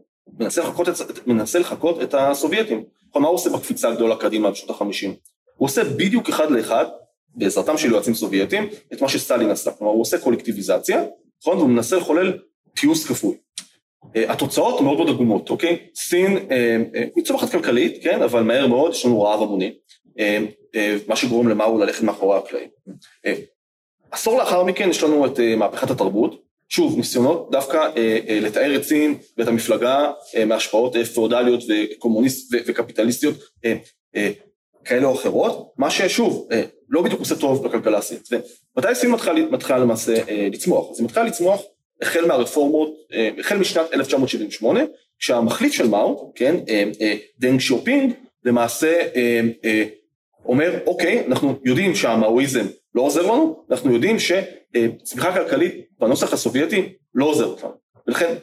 מנסה 1.27 1.59
לחקות, 1.59 2.03
את, 2.03 2.13
הסובייטים. 2.13 2.83
מה 3.15 3.27
הוא 3.27 3.35
עושה 3.35 3.49
בקפיצה 3.49 3.89
הגדולה 3.89 4.15
קדימה 4.15 4.51
בשנות 4.51 4.69
החמישים? 4.69 5.15
הוא 5.63 5.67
עושה 5.67 5.83
בדיוק 5.83 6.29
אחד 6.29 6.51
לאחד, 6.51 6.85
בעזרתם 7.35 7.77
של 7.77 7.91
יועצים 7.91 8.13
סובייטים, 8.13 8.69
את 8.93 9.01
מה 9.01 9.09
שסטלין 9.09 9.49
עשתה. 9.49 9.71
כלומר, 9.71 9.93
הוא 9.93 10.01
עושה 10.01 10.17
קולקטיביזציה, 10.17 11.03
נכון? 11.41 11.57
והוא 11.57 11.69
מנסה 11.69 11.95
לחולל 11.97 12.37
טיוס 12.73 13.07
כפוי. 13.07 13.35
Uh, 14.03 14.07
התוצאות 14.27 14.81
מאוד 14.81 14.97
מאוד 14.97 15.09
עגומות, 15.09 15.49
אוקיי? 15.49 15.77
סין 15.95 16.37
היא 16.37 17.23
uh, 17.23 17.27
צומחת 17.27 17.51
כלכלית, 17.51 18.03
כן? 18.03 18.21
אבל 18.21 18.41
מהר 18.41 18.67
מאוד 18.67 18.91
יש 18.91 19.05
לנו 19.05 19.21
רעב 19.21 19.41
המוני, 19.41 19.73
uh, 20.07 20.21
uh, 20.75 20.77
מה 21.07 21.15
שגורם 21.15 21.47
למאו 21.47 21.77
ללכת 21.77 22.03
מאחורי 22.03 22.37
הקלעים. 22.37 22.69
Uh, 22.89 23.29
עשור 24.11 24.37
לאחר 24.37 24.63
מכן 24.63 24.89
יש 24.89 25.03
לנו 25.03 25.25
את 25.25 25.37
uh, 25.37 25.41
מהפכת 25.57 25.91
התרבות, 25.91 26.43
שוב, 26.69 26.97
ניסיונות 26.97 27.51
דווקא 27.51 27.89
uh, 27.93 27.95
uh, 27.95 28.31
לטהר 28.31 28.75
את 28.75 28.83
סין 28.83 29.17
ואת 29.37 29.47
המפלגה 29.47 30.11
uh, 30.11 30.45
מהשפעות 30.45 30.95
uh, 30.95 31.05
פאודליות 31.05 31.63
וקומוניסט 31.69 32.55
וקפיטליסטיות 32.67 33.35
uh, 33.35 33.67
uh, 34.15 34.19
כאלה 34.85 35.07
או 35.07 35.13
אחרות, 35.13 35.73
מה 35.77 35.89
ששוב, 35.89 36.47
uh, 36.51 36.55
לא 36.89 37.01
בדיוק 37.01 37.19
עושה 37.19 37.35
טוב 37.35 37.65
לכלכלה 37.65 37.97
הסינית. 37.97 38.29
מתי 38.77 38.95
סין 38.95 39.11
מתחילה, 39.11 39.45
מתחילה 39.51 39.79
למעשה 39.79 40.13
אה, 40.29 40.47
לצמוח? 40.51 40.91
אז 40.91 40.99
היא 40.99 41.05
מתחילה 41.05 41.25
לצמוח 41.25 41.61
החל 42.01 42.25
מהרפורמות, 42.25 42.93
אה, 43.13 43.29
החל 43.39 43.57
משנת 43.57 43.93
1978, 43.93 44.81
כשהמחליף 45.19 45.73
של 45.73 45.87
מאו, 45.87 46.31
כן, 46.35 46.55
אה, 46.69 46.83
אה, 47.01 47.15
דנג 47.39 47.59
שיאופינג, 47.59 48.13
למעשה 48.45 48.93
אה, 49.15 49.41
אה, 49.65 49.83
אומר, 50.45 50.79
אוקיי, 50.85 51.25
אנחנו 51.27 51.59
יודעים 51.65 51.95
שהמאואיזם 51.95 52.65
לא 52.95 53.01
עוזר 53.01 53.21
לנו, 53.21 53.63
אנחנו 53.71 53.93
יודעים 53.93 54.17
שצמיחה 54.19 55.33
כלכלית 55.33 55.73
בנוסח 55.99 56.33
הסובייטי 56.33 56.93
לא 57.15 57.25
עוזרת 57.25 57.63
לנו. 57.63 57.73
ולכן 58.07 58.33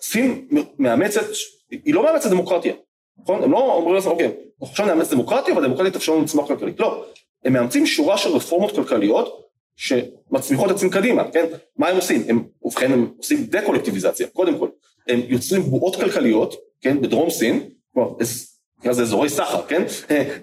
סין 0.00 0.48
מאמצת, 0.78 1.24
היא 1.70 1.94
לא 1.94 2.02
מאמצת 2.04 2.30
דמוקרטיה, 2.30 2.74
נכון? 3.22 3.42
הם 3.42 3.52
לא 3.52 3.74
אומרים 3.74 3.94
לעצמם, 3.94 4.12
אוקיי, 4.12 4.26
אנחנו 4.26 4.66
עכשיו 4.72 4.86
נאמץ 4.86 5.10
דמוקרטיה, 5.10 5.54
אבל 5.54 5.64
דמוקרטיה 5.64 5.92
תאפשר 5.92 6.12
לנו 6.12 6.22
לצמוח 6.22 6.48
כלכלית. 6.48 6.80
לא, 6.80 7.04
הם 7.44 7.52
מאמצים 7.52 7.86
שורה 7.86 8.18
של 8.18 8.28
רפורמות 8.28 8.74
כלכליות 8.74 9.44
שמצמיחות 9.76 10.70
עצמם 10.70 10.90
קדימה, 10.90 11.30
כן? 11.30 11.46
מה 11.78 11.88
הם 11.88 11.96
עושים? 11.96 12.22
הם, 12.28 12.44
ובכן 12.62 12.92
הם 12.92 13.10
עושים 13.18 13.44
דה-קולקטיביזציה, 13.44 14.26
קודם 14.26 14.58
כל. 14.58 14.68
הם 15.08 15.20
יוצרים 15.28 15.62
בועות 15.62 15.96
כלכליות, 15.96 16.54
כן? 16.80 17.00
בדרום 17.00 17.30
סין, 17.30 17.60
כלומר, 17.94 18.08
זה 18.90 19.02
אזורי 19.02 19.28
סחר, 19.28 19.62
כן? 19.62 19.82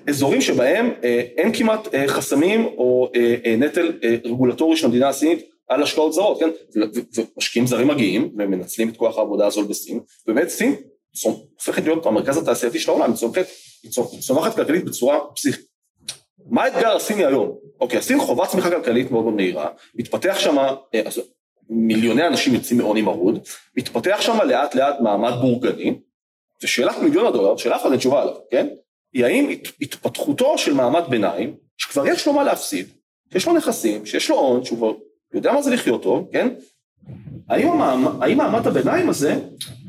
אזורים 0.07 0.41
שבהם 0.41 0.91
אה, 1.03 1.23
אין 1.37 1.53
כמעט 1.53 1.93
אה, 1.93 2.07
חסמים 2.07 2.65
או 2.65 3.11
אה, 3.15 3.55
נטל 3.57 3.91
רגולטורי 4.25 4.77
של 4.77 4.85
המדינה 4.85 5.09
הסינית 5.09 5.45
על 5.67 5.83
השקעות 5.83 6.13
זרות, 6.13 6.39
כן? 6.39 6.49
ומשקיעים 7.15 7.67
זרים 7.67 7.87
מגיעים 7.87 8.29
ומנצלים 8.37 8.89
את 8.89 8.97
כוח 8.97 9.17
העבודה 9.17 9.47
הזול 9.47 9.65
בסין, 9.65 9.99
ובאמת 10.27 10.49
סין 10.49 10.75
הופכת 11.23 11.83
להיות 11.83 12.05
המרכז 12.05 12.37
התעשייתי 12.37 12.79
של 12.79 12.91
העולם, 12.91 13.13
היא 13.83 13.91
צומחת 14.21 14.55
כלכלית 14.55 14.85
בצורה 14.85 15.19
פסיכית. 15.35 15.71
מה 16.49 16.63
האתגר 16.63 16.95
הסיני 16.95 17.25
היום? 17.25 17.57
אוקיי, 17.81 17.99
הסין 17.99 18.19
חובה 18.19 18.47
צמיחה 18.47 18.69
כלכלית 18.69 19.11
מאוד 19.11 19.23
מאוד 19.23 19.35
מהירה, 19.35 19.69
מתפתח 19.95 20.39
שם, 20.39 20.57
אה, 20.57 21.01
מיליוני 21.69 22.27
אנשים 22.27 22.53
יוצאים 22.53 22.79
מעוני 22.79 23.01
מרוד, 23.01 23.39
מתפתח 23.77 24.17
שם 24.21 24.37
לאט 24.47 24.75
לאט 24.75 24.95
מעמד 24.99 25.31
בורגני, 25.41 25.99
ושאלת 26.63 26.97
מיליון 26.97 27.25
הדולר, 27.25 27.57
שאלה 27.57 27.75
אחד 27.75 27.89
אין 27.89 27.99
תשובה 27.99 28.21
עליו, 28.21 28.35
כן? 28.51 28.67
היא 29.13 29.25
האם 29.25 29.49
התפתחותו 29.81 30.57
של 30.57 30.73
מעמד 30.73 31.03
ביניים, 31.09 31.55
שכבר 31.77 32.07
יש 32.07 32.27
לו 32.27 32.33
מה 32.33 32.43
להפסיד, 32.43 32.87
שיש 33.33 33.47
לו 33.47 33.53
נכסים, 33.53 34.05
שיש 34.05 34.29
לו 34.29 34.39
הון, 34.39 34.65
שהוא 34.65 34.77
כבר 34.77 34.93
יודע 35.33 35.51
מה 35.51 35.61
זה 35.61 35.71
לחיות 35.71 36.03
טוב, 36.03 36.29
כן? 36.31 36.53
האם, 37.49 37.67
המעמד, 37.67 38.23
האם 38.23 38.37
מעמד 38.37 38.67
הביניים 38.67 39.09
הזה 39.09 39.39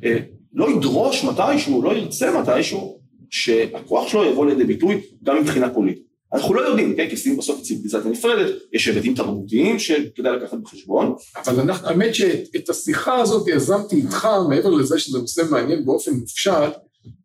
אה, 0.05 0.19
לא 0.55 0.71
ידרוש 0.71 1.25
מתישהו, 1.25 1.83
לא 1.83 1.97
ירצה 1.97 2.41
מתישהו, 2.41 2.99
שהכוח 3.31 4.09
שלו 4.09 4.25
יבוא 4.25 4.47
לידי 4.47 4.65
ביטוי 4.65 5.01
גם 5.23 5.41
מבחינה 5.41 5.71
פוליטית. 5.71 6.13
אנחנו 6.35 6.55
לא 6.55 6.61
יודעים, 6.61 6.97
כן, 6.97 7.09
כי 7.11 7.17
סין 7.17 7.37
בסוף 7.37 7.61
ציוויליזציה 7.61 8.11
נפרדת, 8.11 8.55
יש 8.73 8.89
היבטים 8.89 9.15
תרבותיים 9.15 9.79
שכדאי 9.79 10.37
לקחת 10.37 10.59
בחשבון. 10.59 11.15
אבל 11.37 11.61
אנחנו, 11.61 11.89
האמת 11.89 12.15
שאת 12.15 12.69
השיחה 12.71 13.21
הזאת 13.21 13.49
יזמתי 13.49 13.97
איתך, 13.97 14.29
מעבר 14.49 14.71
לזה 14.71 14.99
שזה 14.99 15.19
נושא 15.19 15.43
מעניין 15.51 15.85
באופן 15.85 16.13
מופשט, 16.13 16.73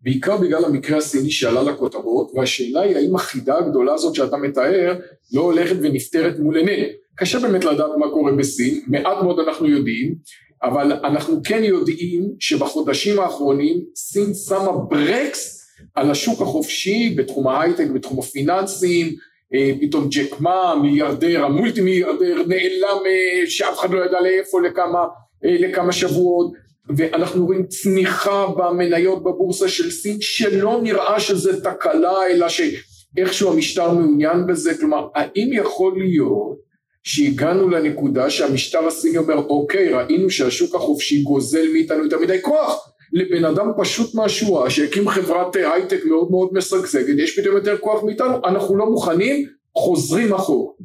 בעיקר 0.01 0.37
בגלל 0.37 0.65
המקרה 0.65 0.97
הסיני 0.97 1.31
שעלה 1.31 1.61
לכותרות, 1.61 2.31
והשאלה 2.35 2.81
היא 2.81 2.95
האם 2.95 3.15
החידה 3.15 3.57
הגדולה 3.57 3.93
הזאת 3.93 4.15
שאתה 4.15 4.37
מתאר 4.37 4.99
לא 5.33 5.41
הולכת 5.41 5.75
ונפתרת 5.81 6.39
מול 6.39 6.57
עינינו. 6.57 6.87
קשה 7.15 7.39
באמת 7.39 7.65
לדעת 7.65 7.91
מה 7.97 8.09
קורה 8.09 8.31
בסין, 8.31 8.81
מעט 8.87 9.23
מאוד 9.23 9.39
אנחנו 9.39 9.67
יודעים, 9.67 10.15
אבל 10.63 10.91
אנחנו 10.93 11.39
כן 11.43 11.63
יודעים 11.63 12.31
שבחודשים 12.39 13.19
האחרונים 13.19 13.81
סין 13.95 14.33
שמה 14.33 14.71
ברקס 14.89 15.67
על 15.95 16.11
השוק 16.11 16.41
החופשי 16.41 17.15
בתחום 17.17 17.47
ההייטק, 17.47 17.87
בתחום 17.93 18.19
הפיננסים, 18.19 19.15
אה, 19.53 19.71
פתאום 19.81 20.07
ג'ק 20.09 20.39
מה, 20.39 20.75
מיליארדר, 20.81 21.45
המולטי 21.45 21.81
מיליארדר 21.81 22.35
נעלם 22.47 22.99
אה, 23.05 23.43
שאף 23.45 23.79
אחד 23.79 23.91
לא 23.91 24.05
ידע 24.05 24.21
לאיפה 24.21 24.61
לכמה, 24.61 25.05
אה, 25.45 25.55
לכמה 25.59 25.91
שבועות 25.91 26.51
ואנחנו 26.97 27.45
רואים 27.45 27.67
צניחה 27.67 28.45
במניות 28.57 29.23
בבורסה 29.23 29.69
של 29.69 29.91
סין 29.91 30.17
שלא 30.21 30.79
נראה 30.83 31.19
שזה 31.19 31.61
תקלה 31.63 32.27
אלא 32.29 32.47
שאיכשהו 32.49 33.53
המשטר 33.53 33.91
מעוניין 33.93 34.47
בזה, 34.47 34.77
כלומר 34.77 35.07
האם 35.15 35.49
יכול 35.53 35.93
להיות 35.97 36.66
שהגענו 37.07 37.69
לנקודה 37.69 38.29
שהמשטר 38.29 38.87
הסיני 38.87 39.17
אומר 39.17 39.37
אוקיי 39.37 39.89
ראינו 39.89 40.29
שהשוק 40.29 40.75
החופשי 40.75 41.21
גוזל 41.21 41.67
מאיתנו 41.73 42.03
יותר 42.03 42.19
מדי 42.19 42.41
כוח. 42.41 42.93
לבן 43.13 43.45
אדם 43.45 43.71
פשוט 43.77 44.15
מהשורה 44.15 44.69
שהקים 44.69 45.09
חברת 45.09 45.55
הייטק 45.55 46.05
מאוד 46.05 46.31
מאוד 46.31 46.49
משגשגת 46.53 47.19
יש 47.19 47.39
פתאום 47.39 47.55
יותר 47.55 47.77
כוח 47.77 48.03
מאיתנו 48.03 48.37
אנחנו 48.45 48.75
לא 48.75 48.85
מוכנים 48.85 49.45
חוזרים 49.77 50.33
אחור. 50.33 50.77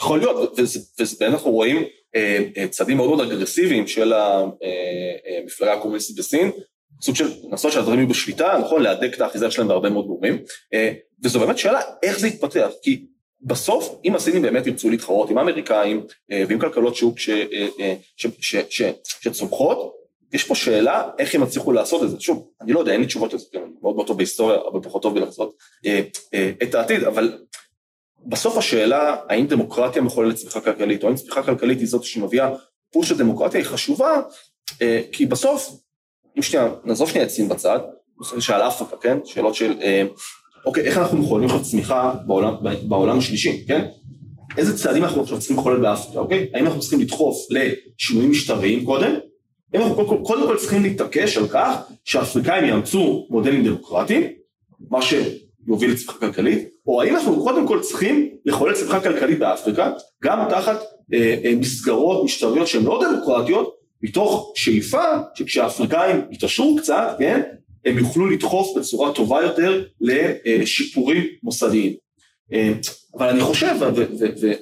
יכול 0.00 0.18
להיות 0.18 0.58
ובאמת 0.98 1.22
אנחנו 1.22 1.50
רואים 1.50 1.82
אה, 2.16 2.42
אה, 2.56 2.68
צעדים 2.68 2.96
מאוד 2.96 3.08
מאוד 3.08 3.20
אגרסיביים 3.20 3.86
של 3.86 4.12
המפלגה 4.12 5.70
אה, 5.70 5.76
הקומוניסטית 5.76 6.16
בסין. 6.16 6.50
סוג 7.02 7.16
של 7.16 7.28
לנסות 7.50 7.72
שהדברים 7.72 7.98
יהיו 7.98 8.08
בשליטה 8.08 8.58
נכון? 8.64 8.82
להדק 8.82 9.14
את 9.14 9.20
האחיזה 9.20 9.50
שלהם 9.50 9.68
בהרבה 9.68 9.90
מאוד 9.90 10.06
גורמים. 10.06 10.38
וזו 11.24 11.40
באמת 11.40 11.58
שאלה 11.58 11.80
איך 12.02 12.18
זה 12.18 12.28
יתפתח? 12.28 12.68
כי 12.82 13.06
בסוף 13.46 14.00
אם 14.04 14.14
הסינים 14.14 14.42
באמת 14.42 14.66
ירצו 14.66 14.90
להתחרות 14.90 15.30
עם 15.30 15.38
האמריקאים 15.38 16.06
ועם 16.30 16.58
כלכלות 16.58 16.96
שוק 16.96 17.16
שצומחות 19.20 19.96
יש 20.32 20.44
פה 20.44 20.54
שאלה 20.54 21.08
איך 21.18 21.34
הם 21.34 21.42
יצליחו 21.42 21.72
לעשות 21.72 22.02
את 22.02 22.10
זה, 22.10 22.20
שוב, 22.20 22.48
אני 22.60 22.72
לא 22.72 22.80
יודע, 22.80 22.92
אין 22.92 23.00
לי 23.00 23.06
תשובות 23.06 23.34
לזה, 23.34 23.46
אני 23.54 23.62
מאוד 23.82 23.96
מאוד 23.96 24.06
טוב 24.06 24.16
בהיסטוריה, 24.16 24.58
אבל 24.72 24.80
פחות 24.82 25.02
טוב 25.02 25.14
בלחזות 25.14 25.56
אה, 25.86 26.00
אה, 26.34 26.50
את 26.62 26.74
העתיד, 26.74 27.04
אבל 27.04 27.38
בסוף 28.26 28.56
השאלה 28.56 29.16
האם 29.28 29.46
דמוקרטיה 29.46 30.02
מחוללת 30.02 30.34
צמיחה 30.34 30.60
כלכלית, 30.60 31.02
או 31.02 31.08
האם 31.08 31.16
צמיחה 31.16 31.42
כלכלית 31.42 31.78
היא 31.78 31.88
זאת 31.88 32.04
שמביאה 32.04 32.50
פוש 32.92 33.10
הדמוקרטיה 33.10 33.60
היא 33.60 33.66
חשובה, 33.66 34.20
אה, 34.82 35.00
כי 35.12 35.26
בסוף, 35.26 35.70
אם 36.36 36.42
שנייה, 36.42 36.68
נעזוב 36.84 37.10
שנייה 37.10 37.24
את 37.24 37.30
סין 37.30 37.48
בצד, 37.48 37.78
שאל 38.38 38.62
אפריקה, 38.62 38.96
כן, 38.96 39.18
שאלות 39.24 39.54
של, 39.54 39.74
אוקיי, 40.66 40.84
איך 40.84 40.98
אנחנו 40.98 41.18
מחוללים 41.18 41.48
עכשיו 41.48 41.62
צמיחה 41.62 42.14
בעולם, 42.26 42.54
בעולם 42.82 43.18
השלישי, 43.18 43.64
כן? 43.66 43.86
איזה 44.56 44.78
צעדים 44.78 45.04
אנחנו 45.04 45.22
עכשיו 45.22 45.38
צריכים 45.38 45.56
לחולל 45.56 45.80
באפריקה, 45.80 46.18
אוקיי? 46.18 46.46
האם 46.54 46.66
אנחנו 46.66 46.80
צריכים 46.80 47.00
לדחוף 47.00 47.36
לשינויים 47.50 48.30
משטריים 48.30 48.84
קודם, 48.84 49.14
אנחנו 49.74 50.24
קודם 50.24 50.46
כל 50.46 50.56
צריכים 50.56 50.82
להתעקש 50.82 51.36
על 51.36 51.48
כך 51.48 51.76
שהאפריקאים 52.04 52.64
יאמצו 52.64 53.26
מודלים 53.30 53.64
דמוקרטיים, 53.64 54.22
מה 54.90 54.98
שיוביל 55.02 55.90
לצמיחה 55.90 56.18
כלכלית, 56.18 56.68
או 56.86 57.02
האם 57.02 57.16
אנחנו 57.16 57.44
קודם 57.44 57.66
כל 57.66 57.80
צריכים 57.80 58.28
לחולל 58.44 58.74
צמיחה 58.74 59.00
כלכלית 59.00 59.38
באפריקה, 59.38 59.92
גם 60.24 60.46
תחת 60.50 60.82
אה, 61.14 61.34
אה, 61.44 61.54
מסגרות 61.56 62.24
משטריות 62.24 62.66
שהן 62.66 62.84
לא 62.84 63.02
דמוקרטיות, 63.04 63.76
מתוך 64.02 64.52
שאיפה 64.56 65.02
שכשהאפריקאים 65.34 66.20
יתעשרו 66.30 66.76
קצת, 66.76 67.16
כן, 67.18 67.42
הם 67.86 67.98
יוכלו 67.98 68.30
לדחוף 68.30 68.76
בצורה 68.78 69.12
טובה 69.12 69.42
יותר 69.42 69.84
לשיפורים 70.00 71.24
מוסדיים. 71.42 71.92
אה, 72.52 72.72
אבל 73.18 73.28
אני 73.28 73.40
חושב, 73.40 73.74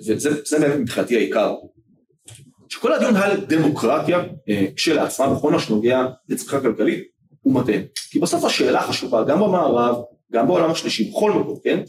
וזה 0.07 0.59
באמת 0.59 0.79
מבחינתי 0.79 1.17
העיקר, 1.17 1.55
שכל 2.69 2.93
הדיון 2.93 3.17
על 3.17 3.37
דמוקרטיה 3.37 4.25
אה, 4.49 4.67
כשלעצמה 4.77 5.35
בכל 5.35 5.53
מה 5.53 5.59
שנוגע 5.59 6.07
לצריכה 6.29 6.61
כלכלית 6.61 7.05
הוא 7.41 7.55
מטעה. 7.55 7.77
כי 8.11 8.19
בסוף 8.19 8.45
השאלה 8.45 8.81
החשובה 8.81 9.25
גם 9.25 9.41
במערב, 9.41 9.97
גם 10.33 10.47
בעולם 10.47 10.71
השלישי, 10.71 11.11
בכל 11.11 11.33
מקום, 11.33 11.59
כן? 11.65 11.81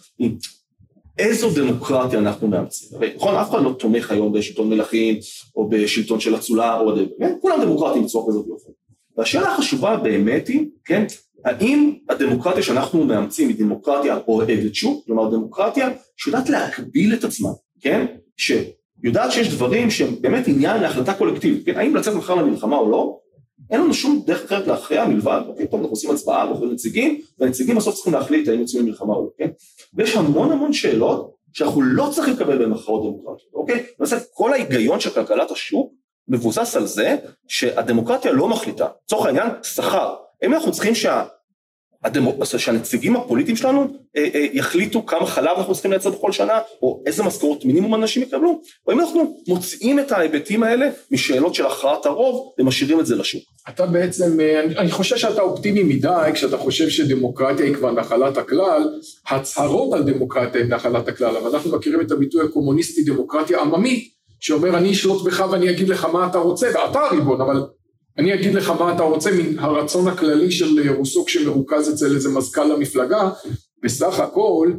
איזו 1.17 1.49
דמוקרטיה 1.55 2.19
אנחנו 2.19 2.47
מאמצים. 2.47 2.99
נכון, 3.15 3.35
אף 3.35 3.49
אחד 3.49 3.63
לא 3.63 3.75
תומך 3.79 4.11
היום 4.11 4.33
בשלטון 4.33 4.69
מלכים 4.69 5.19
או 5.55 5.69
בשלטון 5.69 6.19
של 6.19 6.35
אצולה 6.35 6.79
או 6.79 6.83
עוד, 6.83 6.99
כן? 7.19 7.35
כולם 7.41 7.61
דמוקרטיים 7.61 8.03
בצורה 8.05 8.27
כזאת 8.27 8.45
ויופי. 8.45 8.71
והשאלה 9.17 9.53
החשובה 9.53 9.97
באמת 9.97 10.47
היא, 10.47 10.65
כן? 10.85 11.05
האם 11.45 11.93
הדמוקרטיה 12.09 12.63
שאנחנו 12.63 13.03
מאמצים 13.03 13.49
היא 13.49 13.57
דמוקרטיה 13.59 14.17
אוהדת 14.27 14.75
שוק, 14.75 15.05
כלומר 15.05 15.29
דמוקרטיה 15.29 15.89
שיודעת 16.17 16.49
להקביל 16.49 17.13
את 17.13 17.23
עצמה, 17.23 17.49
כן? 17.81 18.05
ש... 18.37 18.51
יודעת 19.03 19.31
שיש 19.31 19.49
דברים 19.53 19.91
שהם 19.91 20.15
באמת 20.21 20.47
עניין 20.47 20.81
להחלטה 20.81 21.13
קולקטיבית, 21.13 21.65
כן? 21.65 21.77
האם 21.77 21.95
לצאת 21.95 22.13
מחר 22.13 22.35
למלחמה 22.35 22.77
או 22.77 22.89
לא, 22.89 23.19
אין 23.71 23.81
לנו 23.81 23.93
שום 23.93 24.23
דרך 24.25 24.43
אחרת 24.43 24.67
להכריע 24.67 25.05
מלבד, 25.05 25.41
אוקיי, 25.47 25.67
טוב, 25.67 25.79
אנחנו 25.79 25.93
עושים 25.93 26.11
הצבעה, 26.11 26.47
בוחרים 26.47 26.71
נציגים, 26.71 27.21
והנציגים 27.39 27.75
בסוף 27.75 27.95
צריכים 27.95 28.13
להחליט 28.13 28.47
האם 28.47 28.59
יוצאים 28.59 28.85
למלחמה 28.85 29.13
או 29.13 29.23
לא, 29.23 29.29
כן? 29.37 29.49
ויש 29.93 30.15
המון 30.15 30.51
המון 30.51 30.73
שאלות 30.73 31.35
שאנחנו 31.53 31.81
לא 31.81 32.09
צריכים 32.11 32.33
לקבל 32.33 32.57
בהן 32.57 32.73
הכרעות 32.73 33.03
דמוקרטיות, 33.03 33.53
אוקיי? 33.53 33.83
למעשה 33.99 34.17
כל 34.33 34.53
ההיגיון 34.53 34.99
של 34.99 35.09
כלכלת 35.09 35.51
השוק 35.51 35.93
מבוסס 36.27 36.75
על 36.75 36.85
זה 36.85 37.15
שהדמוקרטיה 37.47 38.31
לא 38.31 38.47
מחליטה, 38.47 38.87
לצורך 39.05 39.25
העניין 39.25 39.47
שכר, 39.63 40.15
אם 40.45 40.53
אנחנו 40.53 40.71
צריכים 40.71 40.95
שה... 40.95 41.23
שהנציגים 42.59 43.15
הפוליטיים 43.15 43.57
שלנו 43.57 43.87
אה, 44.17 44.27
אה, 44.35 44.45
יחליטו 44.53 45.05
כמה 45.05 45.25
חלב 45.25 45.57
אנחנו 45.57 45.73
צריכים 45.73 45.91
לייצר 45.91 46.09
בכל 46.09 46.31
שנה, 46.31 46.59
או 46.81 47.03
איזה 47.05 47.23
משכורות 47.23 47.65
מינימום 47.65 47.95
אנשים 47.95 48.23
יקבלו, 48.23 48.61
או 48.87 48.93
אם 48.93 48.99
אנחנו 48.99 49.37
מוצאים 49.47 49.99
את 49.99 50.11
ההיבטים 50.11 50.63
האלה 50.63 50.89
משאלות 51.11 51.55
של 51.55 51.65
הכרעת 51.65 52.05
הרוב 52.05 52.53
ומשאירים 52.59 52.99
את 52.99 53.05
זה 53.05 53.15
לשוק. 53.15 53.43
אתה 53.69 53.85
בעצם, 53.85 54.39
אה, 54.39 54.63
אני 54.63 54.91
חושב 54.91 55.17
שאתה 55.17 55.41
אופטימי 55.41 55.83
מדי 55.83 56.31
כשאתה 56.33 56.57
חושב 56.57 56.89
שדמוקרטיה 56.89 57.65
היא 57.65 57.75
כבר 57.75 57.91
נחלת 57.91 58.37
הכלל, 58.37 58.89
הצהרות 59.29 59.93
על 59.93 60.03
דמוקרטיה 60.03 60.61
הן 60.61 60.73
נחלת 60.73 61.07
הכלל, 61.07 61.37
אבל 61.37 61.55
אנחנו 61.55 61.77
מכירים 61.77 62.01
את 62.01 62.11
הביטוי 62.11 62.45
הקומוניסטי 62.45 63.03
דמוקרטיה 63.03 63.61
עממית, 63.61 64.15
שאומר 64.39 64.77
אני 64.77 64.91
אשלוט 64.91 65.25
בך 65.25 65.45
ואני 65.51 65.69
אגיד 65.69 65.89
לך 65.89 66.05
מה 66.05 66.27
אתה 66.27 66.37
רוצה, 66.37 66.67
ואתה 66.67 66.99
הריבון, 66.99 67.41
אבל 67.41 67.63
אני 68.17 68.33
אגיד 68.33 68.53
לך 68.53 68.69
מה 68.69 68.95
אתה 68.95 69.03
רוצה 69.03 69.31
מן 69.31 69.59
הרצון 69.59 70.07
הכללי 70.07 70.51
של 70.51 70.91
רוסו 70.91 71.25
כשמרוכז 71.25 71.93
אצל 71.93 72.15
איזה 72.15 72.29
מזכ"ל 72.29 72.71
המפלגה, 72.71 73.29
בסך 73.83 74.19
הכל 74.19 74.71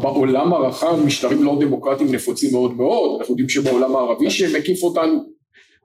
בעולם 0.00 0.52
הרחב 0.52 1.00
משטרים 1.06 1.44
לא 1.44 1.58
דמוקרטיים 1.60 2.14
נפוצים 2.14 2.52
מאוד 2.52 2.76
מאוד, 2.76 3.20
אנחנו 3.20 3.32
יודעים 3.32 3.48
שבעולם 3.48 3.96
הערבי 3.96 4.30
שמקיף 4.30 4.82
אותנו. 4.82 5.24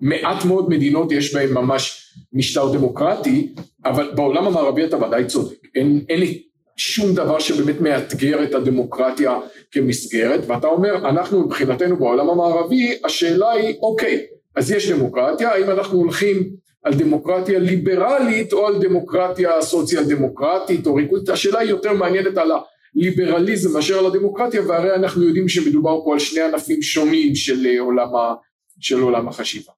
מעט 0.02 0.46
מאוד 0.46 0.70
מדינות 0.70 1.12
יש 1.12 1.34
בהן 1.34 1.54
ממש 1.54 2.14
משטר 2.34 2.74
דמוקרטי, 2.74 3.54
אבל 3.86 4.12
בעולם 4.16 4.48
המערבי 4.48 4.86
אתה 4.86 4.98
ודאי 4.98 5.26
צודק, 5.26 5.58
אין, 5.76 6.06
אין 6.10 6.20
לי 6.20 6.44
שום 6.78 7.16
דבר 7.16 7.40
שבאמת 7.40 7.82
מאתגר 7.82 8.44
את 8.44 8.54
הדמוקרטיה 8.56 9.40
כמסגרת, 9.72 10.42
ואתה 10.48 10.68
אומר 10.68 11.10
אנחנו 11.10 11.46
מבחינתנו 11.46 11.98
בעולם 11.98 12.30
המערבי 12.30 12.98
השאלה 13.04 13.52
היא 13.52 13.76
אוקיי 13.82 14.26
אז 14.56 14.72
יש 14.72 14.92
דמוקרטיה, 14.92 15.52
האם 15.52 15.70
אנחנו 15.70 15.98
הולכים 15.98 16.50
על 16.84 16.94
דמוקרטיה 16.94 17.60
ליברלית 17.60 18.54
או 18.54 18.68
על 18.68 18.82
דמוקרטיה 18.82 19.62
סוציאל 19.62 20.04
דמוקרטית 20.04 20.88
או 20.88 20.96
ריקוד, 20.96 21.30
השאלה 21.30 21.60
היא 21.60 21.70
יותר 21.70 21.94
מעניינת 21.94 22.38
על 22.38 22.52
הליברליזם 22.96 23.74
מאשר 23.74 24.00
על 24.00 24.06
הדמוקרטיה 24.06 24.62
והרי 24.68 24.96
אנחנו 24.96 25.24
יודעים 25.24 25.50
שמדובר 25.50 26.04
פה 26.06 26.14
על 26.14 26.20
שני 26.20 26.42
ענפים 26.42 26.82
שונים 26.82 27.36
של 27.36 27.66
אה, 27.66 27.80
עולם, 27.80 28.16
ה, 28.16 28.34
של 28.80 29.00
עולם 29.00 29.28
החשיבה. 29.28 29.72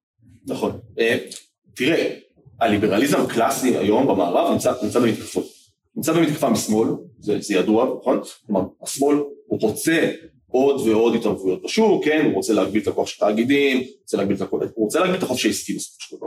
נכון, 0.46 0.78
אה, 0.98 1.18
תראה 1.74 2.14
הליברליזם 2.60 3.20
הקלאסי 3.20 3.76
היום 3.76 4.06
במערב 4.06 4.52
נמצא, 4.52 4.72
נמצא 4.82 5.00
במתקפות, 5.00 5.46
נמצא 5.96 6.12
במתקפה 6.12 6.50
משמאל, 6.50 6.88
זה, 7.18 7.38
זה 7.40 7.54
ידוע, 7.54 7.96
נכון? 8.00 8.20
כלומר 8.46 8.60
השמאל 8.82 9.16
הוא 9.46 9.60
רוצה 9.60 10.10
עוד 10.50 10.88
ועוד 10.88 11.14
התערבויות 11.14 11.62
בשוק, 11.62 12.04
כן, 12.04 12.24
הוא 12.24 12.34
רוצה 12.34 12.52
להגביל 12.52 12.82
את 12.82 12.88
הכוח 12.88 13.06
של 13.06 13.20
תאגידים, 13.20 13.82
רוצה 14.02 14.16
להגביל 14.16 14.36
את 14.36 14.42
הכוח, 14.42 14.62
הוא 14.74 14.84
רוצה 14.84 15.00
להגביל 15.00 15.18
את 15.18 15.22
החופש 15.22 15.46
העסקי 15.46 15.74
בסופו 15.74 15.96
של 16.00 16.16
דבר. 16.16 16.26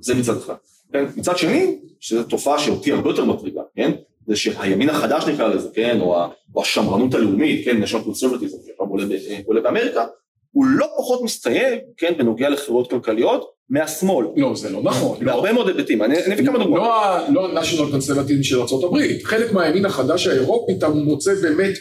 זה 0.00 0.14
מצד 0.14 0.36
אחד. 0.36 0.54
כן? 0.92 1.04
מצד 1.16 1.38
שני, 1.38 1.76
שזו 2.00 2.22
תופעה 2.22 2.58
שאותי 2.58 2.92
הרבה 2.92 3.10
יותר 3.10 3.24
מטרידה, 3.24 3.62
כן? 3.76 3.92
זה 4.26 4.36
שהימין 4.36 4.88
החדש 4.88 5.24
נקרא 5.24 5.48
לזה, 5.48 5.68
כן? 5.74 6.00
או, 6.00 6.16
או 6.54 6.62
השמרנות 6.62 7.14
הלאומית, 7.14 7.64
כן? 7.64 7.82
national 7.82 8.08
conservatism, 8.08 8.66
שעכשיו 8.66 8.86
עולה, 8.88 9.04
עולה 9.46 9.60
באמריקה, 9.60 10.04
הוא 10.52 10.64
לא 10.66 10.86
פחות 10.98 11.22
מסתייג, 11.22 11.78
כן? 11.96 12.12
בנוגע 12.18 12.48
לחברות 12.48 12.90
כלכליות, 12.90 13.54
מהשמאל. 13.70 14.26
לא, 14.36 14.56
זה 14.56 14.70
לא 14.70 14.82
נכון. 14.82 15.24
בהרבה 15.24 15.48
לא. 15.48 15.54
מאוד 15.54 15.68
היבטים, 15.68 16.02
אני 16.02 16.34
אביא 16.34 16.46
כמה 16.46 16.58
דוגמאות. 16.58 16.88
לא 17.28 17.46
ה-national 17.46 17.94
conservatism 17.94 18.42
של 18.42 18.60
ארה"ב, 18.60 18.98
חלק 19.24 19.52
מהימין 19.52 19.84
החדש 19.84 20.26
האירופי, 20.26 20.72
אתה 20.72 20.88
מוצא 20.88 21.34
באמת 21.42 21.74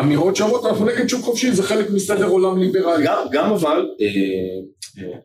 אמירות 0.00 0.36
שאומרות 0.36 0.66
אנחנו 0.66 0.84
נגד 0.84 1.08
שוק 1.08 1.20
חופשי, 1.24 1.52
זה 1.52 1.62
חלק 1.62 1.90
מסדר 1.90 2.26
עולם 2.26 2.58
ליברלי. 2.58 3.04
גם, 3.32 3.52
אבל, 3.52 3.88
אה, 4.00 4.06
אה, 5.04 5.18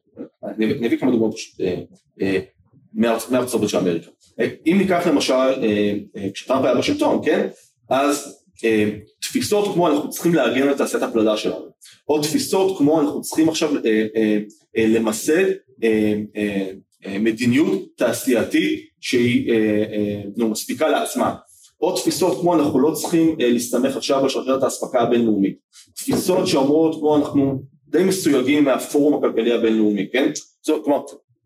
אני 0.58 0.88
אביא 0.88 0.98
כמה 0.98 1.12
דוגמאות 1.12 1.36
אה, 2.22 2.40
מארצות 2.94 3.54
הברית 3.54 3.70
של 3.70 3.78
אמריקה. 3.78 4.10
אם 4.66 4.76
ניקח 4.78 5.08
למשל, 5.08 5.34
כשטראמפ 6.34 6.66
היה 6.66 6.76
בשלטון, 6.76 7.22
כן? 7.26 7.48
אז 7.90 8.42
תפיסות 9.22 9.74
כמו 9.74 9.90
אנחנו 9.90 10.10
צריכים 10.10 10.36
להגן 10.36 10.68
על 10.68 10.74
תעשיית 10.74 11.04
הפלדה 11.04 11.38
שלנו, 11.38 11.66
או 12.10 12.22
תפיסות 12.22 12.78
כמו 12.78 13.02
אנחנו 13.02 13.22
צריכים 13.22 13.50
עכשיו 13.50 13.72
למסד 14.78 15.46
מדיניות 17.20 17.98
תעשייתית 17.98 18.90
שהיא 19.02 19.52
מספיקה 20.38 20.88
לעצמה, 20.88 21.36
או 21.86 21.96
תפיסות 21.96 22.42
כמו 22.42 22.56
אנחנו 22.56 22.80
לא 22.80 22.92
צריכים 22.92 23.36
להסתמך 23.40 23.98
עכשיו 23.98 24.24
על 24.24 24.30
שרשרת 24.30 24.64
האספקה 24.64 25.00
הבינלאומית, 25.00 25.58
תפיסות 25.96 26.48
שאומרות 26.48 27.00
כמו 27.00 27.18
אנחנו 27.18 27.62
די 27.88 28.04
מסויגים 28.04 28.64
מהפורום 28.64 29.14
הכלכלי 29.14 29.54
הבינלאומי, 29.54 30.08
כן? 30.12 30.32
זאת 30.62 30.86
אומרת, 30.86 31.04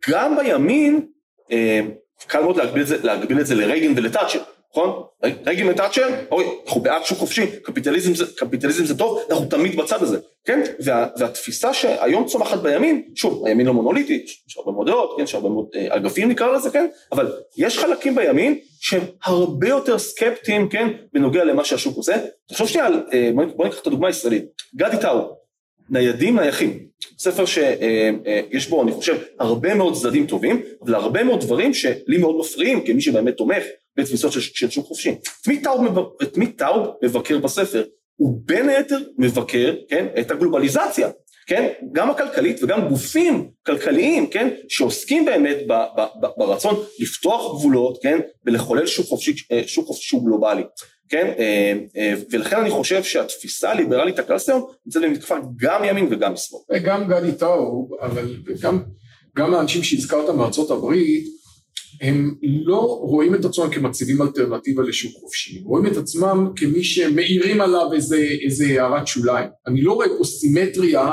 גם 0.10 0.38
בימין 0.38 1.06
אה, 1.52 1.82
קל 2.28 2.42
מאוד 2.42 2.58
להגביל 2.58 2.82
את 2.82 2.88
זה, 2.88 2.98
להגביל 3.04 3.40
את 3.40 3.48
זה 3.48 3.56
לרייגן 3.56 3.94
ולתאצ'ר, 3.96 4.40
נכון? 4.72 5.04
רגל 5.24 5.74
תאצ'ר, 5.74 6.08
אוי, 6.32 6.46
אנחנו 6.66 6.82
בעד 6.82 7.04
שוק 7.04 7.18
חופשי, 7.18 7.46
קפיטליזם 7.64 8.16
זה, 8.16 8.26
קפיטליזם 8.38 8.86
זה 8.86 8.98
טוב, 8.98 9.20
אנחנו 9.30 9.46
תמיד 9.46 9.76
בצד 9.76 10.04
הזה, 10.04 10.18
כן? 10.46 10.62
וה, 10.86 11.08
והתפיסה 11.18 11.74
שהיום 11.74 12.26
צומחת 12.26 12.60
בימין, 12.60 13.04
שוב, 13.16 13.46
הימין 13.46 13.66
לא 13.66 13.74
מונוליטי, 13.74 14.26
יש 14.48 14.58
הרבה 14.58 14.72
מאוד 14.72 14.88
דעות, 14.88 15.14
כן? 15.18 15.24
יש 15.24 15.36
הרבה 15.36 15.50
מאוד 15.50 15.66
אה, 15.76 15.96
אגפים 15.96 16.30
נקרא 16.30 16.58
לזה, 16.58 16.70
כן? 16.70 16.88
אבל 17.12 17.32
יש 17.58 17.78
חלקים 17.78 18.16
בימין 18.16 18.58
שהם 18.80 19.02
הרבה 19.24 19.70
יותר 19.70 20.00
סקפטיים, 20.00 20.70
כן? 20.70 20.88
בנוגע 21.14 21.44
למה 21.44 21.64
שהשוק 21.64 21.98
עושה. 21.98 22.16
תחשוב 22.50 22.68
שנייה 22.68 22.88
על, 22.88 23.04
אה, 23.14 23.32
בוא 23.56 23.66
ניקח 23.66 23.82
את 23.82 23.88
הדוגמה 23.88 24.08
הישראלית, 24.08 24.46
גדי 24.76 24.98
טאו, 25.02 25.40
ניידים 25.90 26.40
נייחים, 26.40 26.80
ספר 27.18 27.46
שיש 27.46 28.66
אה, 28.66 28.70
בו 28.70 28.84
אני 28.84 28.92
חושב 28.92 29.18
הרבה 29.40 29.76
מאוד 29.76 29.94
צדדים 29.94 30.26
טובים, 30.26 30.62
אבל 30.82 30.96
הרבה 30.96 31.24
מאוד 31.24 31.42
דברים 31.42 31.74
שלי 31.74 32.18
מאוד 32.20 32.36
מפריעים 32.40 32.86
כמי 32.86 33.02
שבאמת 33.02 33.38
תומך 33.38 33.64
בתפיסות 34.00 34.32
של, 34.32 34.40
של 34.42 34.70
שוק 34.70 34.86
חופשי. 34.86 35.10
את 35.10 35.48
מי 35.48 35.62
טאוב, 35.62 36.10
את 36.24 36.38
מי 36.38 36.48
טאוב 36.48 36.88
מבקר 37.04 37.38
בספר? 37.38 37.84
הוא 38.16 38.42
בין 38.46 38.70
היתר 38.70 38.98
מבקר, 39.18 39.76
כן, 39.90 40.08
את 40.20 40.32
הגלובליזציה, 40.32 41.10
כן, 41.48 41.68
גם 41.92 42.10
הכלכלית 42.10 42.64
וגם 42.64 42.88
גופים 42.90 43.50
כלכליים, 43.66 44.28
כן, 44.28 44.50
שעוסקים 44.70 45.26
באמת 45.26 45.58
ב, 45.68 45.74
ב, 45.74 46.02
ב, 46.22 46.28
ברצון 46.38 46.84
לפתוח 47.00 47.60
גבולות, 47.60 48.00
כן, 48.04 48.20
ולחולל 48.46 48.88
שוק 48.88 49.06
חופשי, 49.06 49.34
אה, 49.52 49.62
שוק 49.68 49.88
חופשי 49.88 50.08
שהוא 50.08 50.26
גלובלי. 50.26 50.64
כן, 51.10 51.34
אה, 51.40 51.74
אה, 51.98 52.14
ולכן 52.32 52.56
אני 52.56 52.70
חושב 52.70 53.04
שהתפיסה 53.04 53.72
הליברלית 53.72 54.20
הקלאסית 54.20 54.56
נמצאת 54.86 55.04
במתקפה 55.04 55.36
גם 55.56 55.84
ימין 55.84 56.08
וגם 56.12 56.34
משמאל. 56.34 56.62
וגם 56.72 57.08
גדי 57.08 57.32
טאו, 57.32 57.90
אבל 58.02 58.36
גם, 58.62 58.84
גם 59.36 59.54
האנשים 59.54 59.84
שהזכרת 59.84 60.30
מארצות 60.30 60.72
הברית, 60.72 61.39
הם 62.02 62.36
לא 62.42 63.00
רואים 63.02 63.36
את 63.36 63.46
עצמם 63.46 63.70
כמציבים 63.72 64.22
אלטרנטיבה 64.22 64.84
לשוק 64.84 65.12
חופשי, 65.14 65.60
הם 65.60 65.64
רואים 65.64 65.88
את 65.88 65.98
עצמם 65.98 66.52
כמי 66.56 66.84
שמאירים 66.84 67.62
עליו 67.62 67.94
איזה, 67.94 68.28
איזה 68.46 68.66
הערת 68.66 69.08
שוליים. 69.08 69.50
אני 69.68 69.82
לא 69.82 69.94
רואה 69.94 70.08
פה 70.18 70.24
סימטריה 70.24 71.10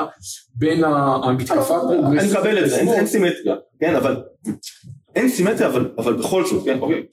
בין 0.55 0.83
המתקפה 0.83 1.77
הפרוגרסיבית. 1.77 2.19
אני 2.19 2.31
מקבל 2.31 2.63
את 2.63 2.69
זה, 2.69 2.77
אין 2.77 3.07
סימטריה, 3.07 3.55
כן, 3.79 3.95
אבל 3.95 4.15
אין 5.15 5.29
סימטריה, 5.29 5.69
אבל, 5.69 5.91
אבל 5.97 6.13
בכל 6.13 6.45
זאת, 6.45 6.65
כן, 6.65 6.79
אוקיי, 6.79 7.03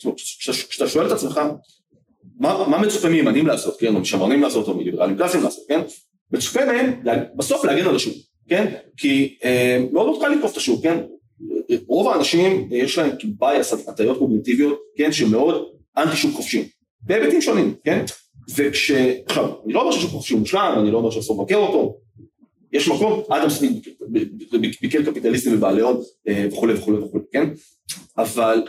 כשאתה 0.69 0.89
שואל 0.89 1.07
את 1.07 1.13
עצמך, 1.13 1.41
מה, 2.41 2.69
מה 2.69 2.79
מצופה 2.79 3.09
מימנים 3.09 3.47
לעשות, 3.47 3.81
כן, 3.81 3.95
או 3.95 4.01
משמרנים 4.01 4.43
לעשות, 4.43 4.69
או 4.69 4.75
מליברלים 4.75 5.17
קלאסיים 5.17 5.45
לעשות, 5.45 5.65
כן, 5.69 5.81
מצופה 6.33 6.61
מהם 6.65 6.93
בסוף 7.37 7.65
להגן 7.65 7.87
על 7.87 7.97
השוק, 7.97 8.15
כן, 8.49 8.75
כי 8.97 9.37
אה, 9.45 9.85
מאוד 9.93 10.07
מאוד 10.07 10.21
קל 10.21 10.29
לתקוף 10.29 10.53
את 10.53 10.57
השוק, 10.57 10.83
כן, 10.83 10.99
רוב 11.87 12.09
האנשים 12.09 12.69
יש 12.71 12.99
להם 12.99 13.11
בייס, 13.39 13.89
הטיות 13.89 14.19
קוגניטיביות, 14.19 14.79
כן, 14.97 15.13
שמאוד 15.13 15.65
אנטי 15.97 16.17
שוק 16.17 16.35
חופשי, 16.35 16.69
בהיבטים 17.03 17.43
שונים, 17.43 17.75
כן, 17.85 18.05
וכש... 18.57 18.91
עכשיו, 19.27 19.53
אני 19.65 19.73
לא 19.73 19.81
אומר 19.81 19.93
ששוק 19.93 20.11
חופשי 20.11 20.35
מושלם, 20.35 20.75
אני 20.81 20.91
לא 20.91 20.99
אומר 20.99 21.11
שאסור 21.11 21.43
לבקר 21.43 21.57
אותו, 21.57 21.97
יש 22.73 22.89
מקום, 22.89 23.23
אדם 23.29 23.51
סמית 23.51 23.87
ביקר 24.83 25.03
קפיטליסטים 25.03 25.55
ובעלי 25.57 25.81
הון 25.81 26.01
אה, 26.29 26.47
וכולי 26.53 26.75
וכולי 26.75 26.99
וכולי, 26.99 27.25
כן, 27.33 27.51
אבל 28.19 28.63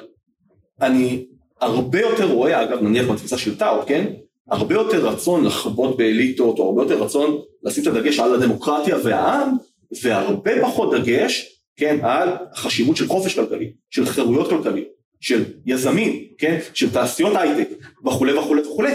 אני 0.82 1.26
הרבה 1.62 2.00
יותר 2.00 2.32
רואה, 2.32 2.64
אגב, 2.64 2.82
נניח 2.82 3.08
בתפיסה 3.08 3.38
של 3.38 3.58
טאו, 3.58 3.86
כן, 3.86 4.14
הרבה 4.52 4.76
יותר 4.76 5.08
רצון 5.08 5.46
לחבוט 5.46 5.98
באליטות, 5.98 6.60
או 6.60 6.66
הרבה 6.66 6.84
יותר 6.84 7.04
רצון 7.04 7.38
לשים 7.64 7.84
את 7.84 7.88
הדגש 7.88 8.20
על 8.20 8.34
הדמוקרטיה 8.34 8.98
והעם, 9.04 9.58
והרבה 10.04 10.52
פחות 10.62 10.94
דגש 10.94 11.55
כן, 11.78 11.98
על 12.02 12.30
החשיבות 12.52 12.98
של 12.98 13.08
חופש 13.08 13.36
כלכלי, 13.36 13.72
של 13.90 14.06
חירויות 14.06 14.50
כלכליות, 14.50 14.88
של 15.22 15.44
יזמים, 15.66 16.24
כן, 16.38 16.60
של 16.74 16.92
תעשיות 16.94 17.34
הייטק 17.36 17.70
וכולי 18.06 18.34
וכולי 18.34 18.62
וכולי, 18.62 18.92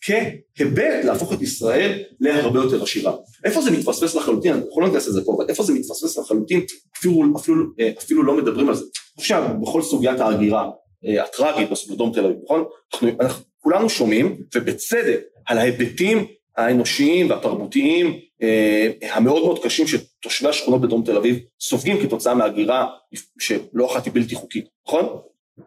כהיבט 0.00 1.04
להפוך 1.04 1.32
את 1.32 1.42
ישראל 1.42 2.02
להרבה 2.20 2.60
יותר 2.60 2.82
עשירה. 2.82 3.16
איפה 3.44 3.62
זה 3.62 3.70
מתפספס 3.70 4.14
לחלוטין, 4.14 4.52
אני 4.52 4.62
יכול 4.70 4.84
להיכנס 4.84 5.08
לזה 5.08 5.24
פה, 5.24 5.34
אבל 5.36 5.44
איפה 5.48 5.62
זה 5.62 5.72
מתפספס 5.72 6.18
לחלוטין, 6.18 6.60
אפילו, 6.98 7.36
אפילו, 7.36 7.64
אפילו 7.98 8.22
לא 8.22 8.36
מדברים 8.36 8.68
על 8.68 8.74
זה. 8.74 8.84
עכשיו, 9.18 9.48
בכל 9.62 9.82
סוגיית 9.82 10.20
ההגירה 10.20 10.70
אה, 11.06 11.24
הטראגית 11.24 11.68
בדרום 11.90 12.12
תל 12.12 12.24
אביב, 12.24 12.36
נכון? 12.44 12.64
אנחנו, 12.94 13.08
אנחנו 13.20 13.44
כולנו 13.58 13.90
שומעים, 13.90 14.36
ובצדק, 14.54 15.20
על 15.46 15.58
ההיבטים 15.58 16.26
האנושיים 16.56 17.30
והתרבותיים 17.30 18.18
אה, 18.42 18.90
המאוד 19.12 19.42
מאוד 19.42 19.64
קשים 19.64 19.86
שתושבי 19.86 20.48
השכונות 20.48 20.80
בדרום 20.80 21.04
תל 21.04 21.16
אביב 21.16 21.38
סופגים 21.60 22.02
כתוצאה 22.02 22.34
מהגירה 22.34 22.86
שלא 23.38 23.86
אחת 23.92 24.04
היא 24.04 24.12
בלתי 24.12 24.34
חוקית, 24.34 24.64
נכון? 24.86 25.06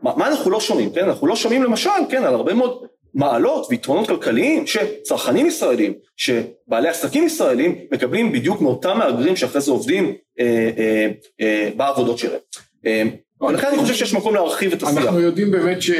מה, 0.01 0.15
מה 0.15 0.27
אנחנו 0.27 0.51
לא 0.51 0.59
שומעים, 0.59 0.93
כן? 0.93 1.05
אנחנו 1.05 1.27
לא 1.27 1.35
שומעים 1.35 1.63
למשל, 1.63 1.89
כן, 2.09 2.23
על 2.23 2.33
הרבה 2.33 2.53
מאוד 2.53 2.85
מעלות 3.13 3.67
ויתרונות 3.69 4.07
כלכליים 4.07 4.67
שצרכנים 4.67 5.45
ישראלים, 5.45 5.93
שבעלי 6.17 6.89
עסקים 6.89 7.25
ישראלים 7.25 7.75
מקבלים 7.91 8.31
בדיוק 8.31 8.61
מאותם 8.61 8.97
מהגרים 8.97 9.35
שאחרי 9.35 9.61
זה 9.61 9.71
עובדים 9.71 10.15
אה, 10.39 10.71
אה, 10.77 11.07
אה, 11.41 11.69
בעבודות 11.75 12.17
שלהם. 12.17 12.39
אה, 12.85 13.03
ולכן 13.41 13.67
אני 13.67 13.77
חושב 13.77 13.93
שיש 13.93 14.13
מקום 14.13 14.35
להרחיב 14.35 14.73
את 14.73 14.83
השיח. 14.83 14.97
אנחנו 14.97 15.19
יודעים 15.19 15.51
באמת 15.51 15.81
ש... 15.81 15.91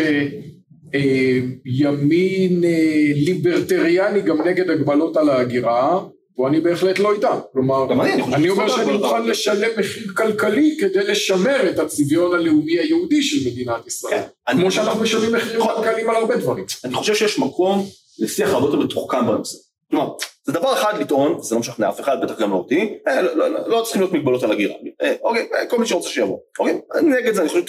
אה, 0.93 1.39
ימין 1.65 2.63
אה, 2.63 3.11
ליברטריאני 3.15 4.21
גם 4.21 4.47
נגד 4.47 4.69
הגבלות 4.69 5.17
על 5.17 5.29
ההגירה, 5.29 5.99
ואני 6.37 6.59
בהחלט 6.59 6.99
לא 6.99 7.13
איתם. 7.13 7.37
כלומר, 7.53 7.93
אני, 8.35 8.49
אומר 8.49 8.69
שאני 8.69 8.97
מוכן 8.97 9.25
לשלם 9.25 9.69
מחיר 9.77 10.13
כלכלי 10.17 10.77
כדי 10.79 11.03
לשמר 11.03 11.69
את 11.69 11.79
הצביון 11.79 12.33
הלאומי 12.33 12.79
היהודי 12.79 13.23
של 13.23 13.49
מדינת 13.49 13.87
ישראל. 13.87 14.21
כן, 14.47 14.57
כמו 14.57 14.71
שאנחנו 14.71 15.01
משלמים 15.01 15.35
מחירים 15.35 15.61
כלכליים 15.61 16.09
על 16.09 16.15
הרבה 16.15 16.37
דברים. 16.37 16.65
אני 16.83 16.93
חושב 16.93 17.15
שיש 17.15 17.39
מקום 17.39 17.85
לשיח 18.19 18.49
הרבה 18.49 18.65
יותר 18.65 18.79
מתוחכם 18.79 19.27
בנושא. 19.27 19.57
כלומר, 19.89 20.09
זה 20.43 20.53
דבר 20.53 20.73
אחד 20.73 20.99
לטעון, 20.99 21.41
זה 21.41 21.55
לא 21.55 21.61
משכנע 21.61 21.89
אף 21.89 21.99
אחד, 21.99 22.17
בטח 22.23 22.39
גם 22.39 22.51
לא 22.51 22.55
אותי, 22.55 22.97
אה, 23.07 23.21
לא, 23.21 23.37
לא, 23.37 23.47
לא, 23.47 23.69
לא 23.69 23.81
צריכים 23.83 24.01
להיות 24.01 24.13
מגבלות 24.13 24.43
על 24.43 24.51
הגירה. 24.51 24.73
אוקיי, 25.21 25.47
כל 25.69 25.79
מי 25.79 25.87
שרוצה 25.87 26.09
שיבוא. 26.09 26.37
אוקיי, 26.59 26.79
נגד 27.03 27.33
זה, 27.33 27.41
אני 27.41 27.49
חושב 27.49 27.63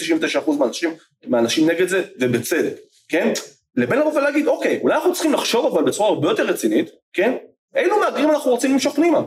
99% 0.45 0.51
מהאנשים, 0.59 0.89
מהאנשים 1.27 1.69
נגד 1.69 1.87
זה, 1.87 2.03
ובצדק. 2.19 2.75
כן? 3.09 3.33
לבין 3.75 3.99
לבוא 3.99 4.13
ולהגיד, 4.13 4.47
אוקיי, 4.47 4.79
אולי 4.81 4.95
אנחנו 4.95 5.13
צריכים 5.13 5.33
לחשוב 5.33 5.65
אבל 5.65 5.83
בצורה 5.83 6.09
הרבה 6.09 6.29
יותר 6.29 6.45
רצינית, 6.45 6.89
כן? 7.13 7.35
אילו 7.75 7.99
מהגרים 7.99 8.29
אנחנו 8.31 8.51
רוצים 8.51 8.71
למשוך 8.71 8.95
פנימה? 8.95 9.21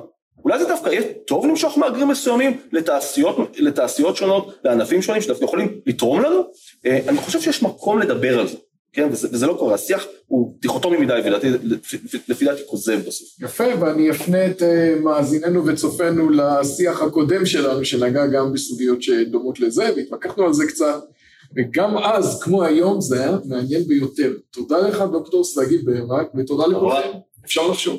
אולי 0.45 0.59
זה 0.59 0.65
דווקא 0.65 0.89
יהיה 0.89 1.03
טוב 1.27 1.47
למשוך 1.47 1.79
מהגרים 1.79 2.09
מסוימים 2.09 2.57
לתעשיות, 2.73 3.37
לתעשיות 3.59 4.17
שונות, 4.17 4.55
לענפים 4.65 5.03
שונים 5.03 5.23
שדווקא 5.23 5.45
יכולים 5.45 5.81
לתרום 5.87 6.21
לנו? 6.21 6.43
אה, 6.87 7.01
אני 7.09 7.19
חושב 7.19 7.41
שיש 7.41 7.63
מקום 7.63 7.99
לדבר 7.99 8.41
על 8.41 8.49
זה, 8.49 8.57
כן? 8.93 9.09
וזה, 9.13 9.29
וזה 9.33 9.47
לא 9.47 9.55
קורה, 9.59 9.75
השיח 9.75 10.07
הוא 10.27 10.55
דיכוטומי 10.61 10.97
מדי 10.97 11.21
ולפי 11.25 12.45
דעתי 12.45 12.63
כוזב 12.67 13.01
בסוף. 13.07 13.29
יפה, 13.43 13.65
ואני 13.81 14.11
אפנה 14.11 14.47
את 14.47 14.63
אה, 14.63 14.95
מאזיננו 15.03 15.67
וצופינו 15.67 16.31
לשיח 16.31 17.03
הקודם 17.03 17.47
שלנו, 17.47 17.85
שנגע 17.85 18.27
גם 18.27 18.53
בסוגיות 18.53 19.03
שדומות 19.03 19.61
לזה, 19.61 19.85
והתווכחנו 19.97 20.47
על 20.47 20.53
זה 20.53 20.67
קצת. 20.67 21.01
וגם 21.57 21.99
אז, 21.99 22.43
כמו 22.43 22.65
היום, 22.65 23.01
זה 23.01 23.21
היה 23.21 23.39
מעניין 23.45 23.83
ביותר. 23.83 24.33
תודה 24.51 24.79
לך, 24.79 25.05
דוקטור 25.13 25.45
שגיא 25.45 25.79
ברק, 25.85 26.31
ותודה 26.35 26.67
לכולכם. 26.67 27.19
אפשר 27.45 27.69
לחשוב. 27.69 27.97